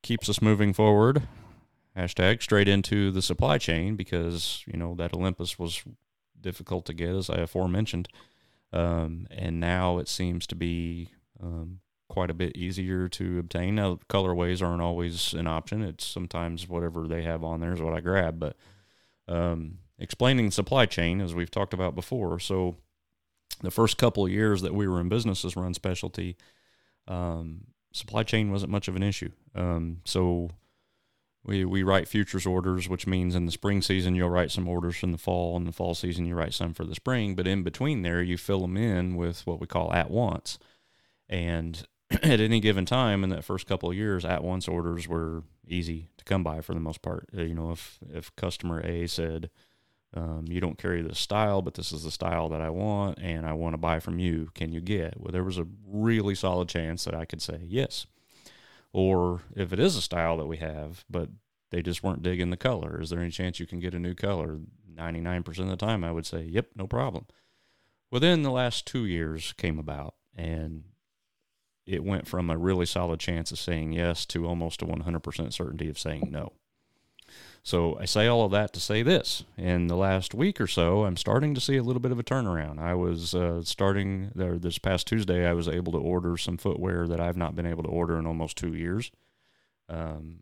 [0.03, 1.23] keeps us moving forward.
[1.97, 5.83] Hashtag straight into the supply chain because, you know, that Olympus was
[6.41, 8.09] difficult to get, as I aforementioned.
[8.71, 11.09] Um, and now it seems to be
[11.41, 13.75] um, quite a bit easier to obtain.
[13.75, 15.81] Now, colorways aren't always an option.
[15.81, 18.39] It's sometimes whatever they have on there is what I grab.
[18.39, 18.55] But
[19.27, 22.39] um, explaining supply chain, as we've talked about before.
[22.39, 22.75] So,
[23.61, 26.37] the first couple of years that we were in business as Run Specialty,
[27.07, 29.31] um, supply chain wasn't much of an issue.
[29.55, 30.49] Um, so
[31.49, 34.97] we we write futures orders, which means in the spring season you'll write some orders
[34.97, 37.35] from the fall, and the fall season you write some for the spring.
[37.35, 40.59] But in between there, you fill them in with what we call at once.
[41.27, 45.43] And at any given time in that first couple of years, at once orders were
[45.67, 47.27] easy to come by for the most part.
[47.35, 49.49] Uh, You know, if if customer A said,
[50.13, 53.45] um, you don't carry this style, but this is the style that I want, and
[53.45, 54.49] I want to buy from you.
[54.53, 55.19] Can you get?
[55.19, 58.05] Well, there was a really solid chance that I could say yes.
[58.91, 61.29] Or if it is a style that we have, but
[61.71, 64.15] they just weren't digging the color, is there any chance you can get a new
[64.15, 64.59] color?
[64.93, 67.25] 99% of the time, I would say, yep, no problem.
[68.11, 70.83] Well, then the last two years came about, and
[71.85, 75.89] it went from a really solid chance of saying yes to almost a 100% certainty
[75.89, 76.53] of saying no.
[77.63, 79.43] So I say all of that to say this.
[79.57, 82.23] In the last week or so, I'm starting to see a little bit of a
[82.23, 82.79] turnaround.
[82.79, 85.45] I was uh, starting there this past Tuesday.
[85.45, 88.25] I was able to order some footwear that I've not been able to order in
[88.25, 89.11] almost two years.
[89.87, 90.39] Um,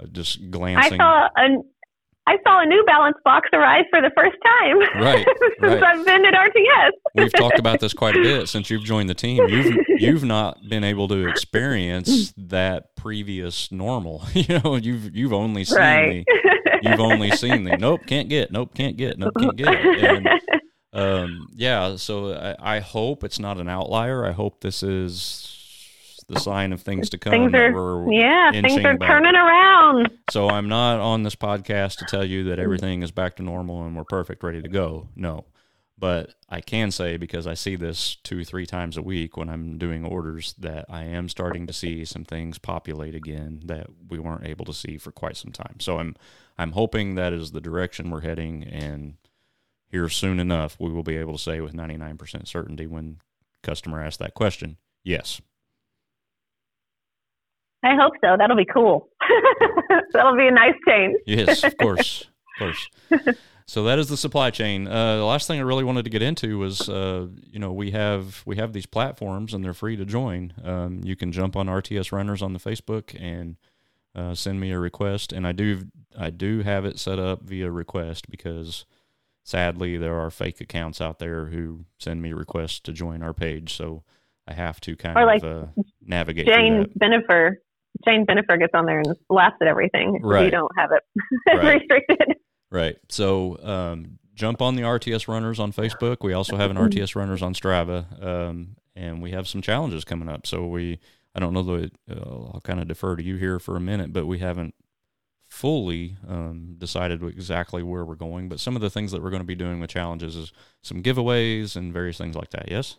[0.00, 0.98] uh, just I glancing.
[0.98, 1.62] saw a
[2.30, 5.26] I saw a New Balance box arrive for the first time Right,
[5.60, 5.82] since right.
[5.82, 6.90] I've been at RTS.
[7.16, 9.48] We've talked about this quite a bit since you've joined the team.
[9.48, 14.22] You've you've not been able to experience that previous normal.
[14.40, 16.24] You know, you've you've only seen right.
[16.24, 20.28] the you've only seen the nope can't get nope can't get nope can't get and
[20.94, 25.59] um yeah so I, I hope it's not an outlier i hope this is
[26.30, 29.08] the sign of things to come things are yeah, things are back.
[29.08, 30.08] turning around.
[30.30, 33.84] so i'm not on this podcast to tell you that everything is back to normal
[33.84, 35.44] and we're perfect ready to go no
[35.98, 39.76] but i can say because i see this two three times a week when i'm
[39.76, 44.46] doing orders that i am starting to see some things populate again that we weren't
[44.46, 46.14] able to see for quite some time so i'm
[46.58, 49.14] i'm hoping that is the direction we're heading and
[49.88, 53.18] here soon enough we will be able to say with 99% certainty when
[53.62, 55.40] customer asks that question yes
[57.82, 58.36] I hope so.
[58.36, 59.08] That'll be cool.
[60.12, 61.16] That'll be a nice change.
[61.26, 62.28] Yes, of course,
[62.60, 62.74] of
[63.08, 63.36] course.
[63.66, 64.88] So that is the supply chain.
[64.88, 67.92] Uh, the last thing I really wanted to get into was, uh, you know, we
[67.92, 70.52] have we have these platforms and they're free to join.
[70.64, 73.56] Um, you can jump on RTS Runners on the Facebook and
[74.14, 75.86] uh, send me a request, and I do
[76.18, 78.84] I do have it set up via request because
[79.44, 83.72] sadly there are fake accounts out there who send me requests to join our page,
[83.72, 84.02] so
[84.48, 85.66] I have to kind Or of like uh,
[86.02, 86.86] navigate Jane.
[87.00, 87.54] Benifer.
[88.06, 90.20] Jane Benifer gets on there and laughs at everything.
[90.22, 90.44] Right.
[90.46, 91.02] You don't have it
[91.56, 91.80] Right.
[91.80, 92.36] restricted.
[92.70, 92.96] Right.
[93.08, 96.18] So um, jump on the RTS Runners on Facebook.
[96.22, 100.28] We also have an RTS Runners on Strava, um, and we have some challenges coming
[100.28, 100.46] up.
[100.46, 100.98] So we,
[101.34, 102.20] I don't know that uh,
[102.54, 104.74] I'll kind of defer to you here for a minute, but we haven't
[105.42, 108.48] fully um, decided exactly where we're going.
[108.48, 111.02] But some of the things that we're going to be doing with challenges is some
[111.02, 112.70] giveaways and various things like that.
[112.70, 112.96] Yes.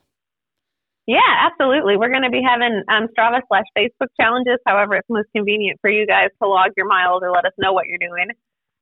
[1.07, 1.97] Yeah, absolutely.
[1.97, 4.57] We're going to be having um, Strava slash Facebook challenges.
[4.65, 7.73] However, it's most convenient for you guys to log your miles or let us know
[7.73, 8.29] what you're doing.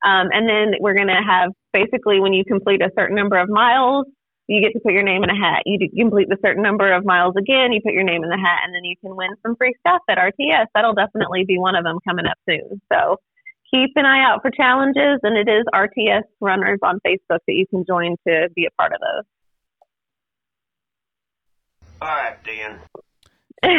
[0.03, 3.49] Um, and then we're going to have basically when you complete a certain number of
[3.49, 4.05] miles,
[4.47, 5.63] you get to put your name in a hat.
[5.65, 8.61] You complete a certain number of miles again, you put your name in the hat,
[8.65, 10.65] and then you can win some free stuff at RTS.
[10.73, 12.81] That'll definitely be one of them coming up soon.
[12.91, 13.17] So
[13.71, 17.65] keep an eye out for challenges, and it is RTS Runners on Facebook that you
[17.69, 19.38] can join to be a part of those.
[22.01, 22.79] All right, then.
[23.63, 23.69] All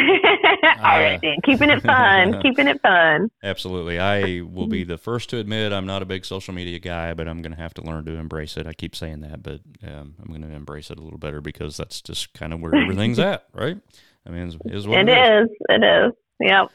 [0.99, 1.37] right, then.
[1.43, 2.39] Keeping it fun.
[2.43, 3.31] keeping it fun.
[3.43, 3.99] Absolutely.
[3.99, 7.27] I will be the first to admit I'm not a big social media guy, but
[7.27, 8.67] I'm going to have to learn to embrace it.
[8.67, 11.77] I keep saying that, but um, I'm going to embrace it a little better because
[11.77, 13.77] that's just kind of where everything's at, right?
[14.25, 15.49] I mean, it's, it's what It it is.
[15.49, 15.57] is.
[15.69, 16.13] It is.
[16.41, 16.71] Yep.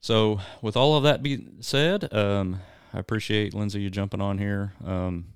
[0.00, 2.60] So, with all of that being said, um,
[2.92, 4.74] I appreciate Lindsay you jumping on here.
[4.84, 5.28] Um,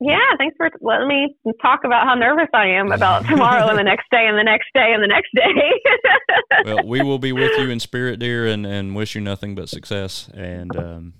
[0.00, 3.84] Yeah, thanks for letting me talk about how nervous I am about tomorrow and the
[3.84, 6.64] next day and the next day and the next day.
[6.64, 9.68] well, we will be with you in spirit, dear, and, and wish you nothing but
[9.68, 11.12] success and um,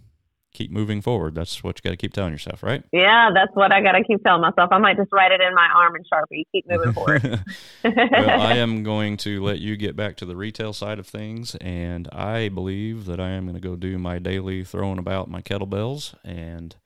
[0.54, 1.34] keep moving forward.
[1.34, 2.82] That's what you got to keep telling yourself, right?
[2.90, 4.70] yeah, that's what I got to keep telling myself.
[4.72, 6.44] I might just write it in my arm in Sharpie.
[6.50, 7.22] Keep moving forward.
[7.84, 11.54] well, I am going to let you get back to the retail side of things,
[11.56, 15.42] and I believe that I am going to go do my daily throwing about my
[15.42, 16.76] kettlebells and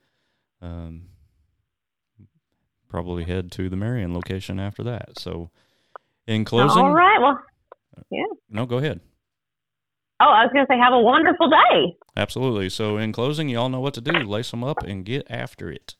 [0.61, 1.03] um,
[2.89, 5.19] probably head to the Marion location after that.
[5.19, 5.49] So,
[6.27, 7.19] in closing, All right.
[7.19, 7.39] Well,
[7.97, 8.25] uh, yeah.
[8.49, 8.99] no, go ahead.
[10.19, 11.95] oh, I was going to say, have a wonderful day.
[12.17, 12.69] Absolutely.
[12.69, 14.11] So, in closing, you all know what to do.
[14.11, 15.95] Lace them up and get after it.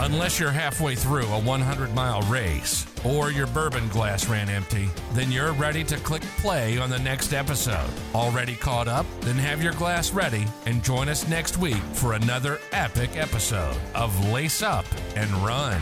[0.00, 5.30] Unless you're halfway through a 100 mile race or your bourbon glass ran empty, then
[5.30, 7.90] you're ready to click play on the next episode.
[8.14, 9.06] Already caught up?
[9.20, 14.28] Then have your glass ready and join us next week for another epic episode of
[14.30, 14.86] Lace Up
[15.16, 15.80] and Run.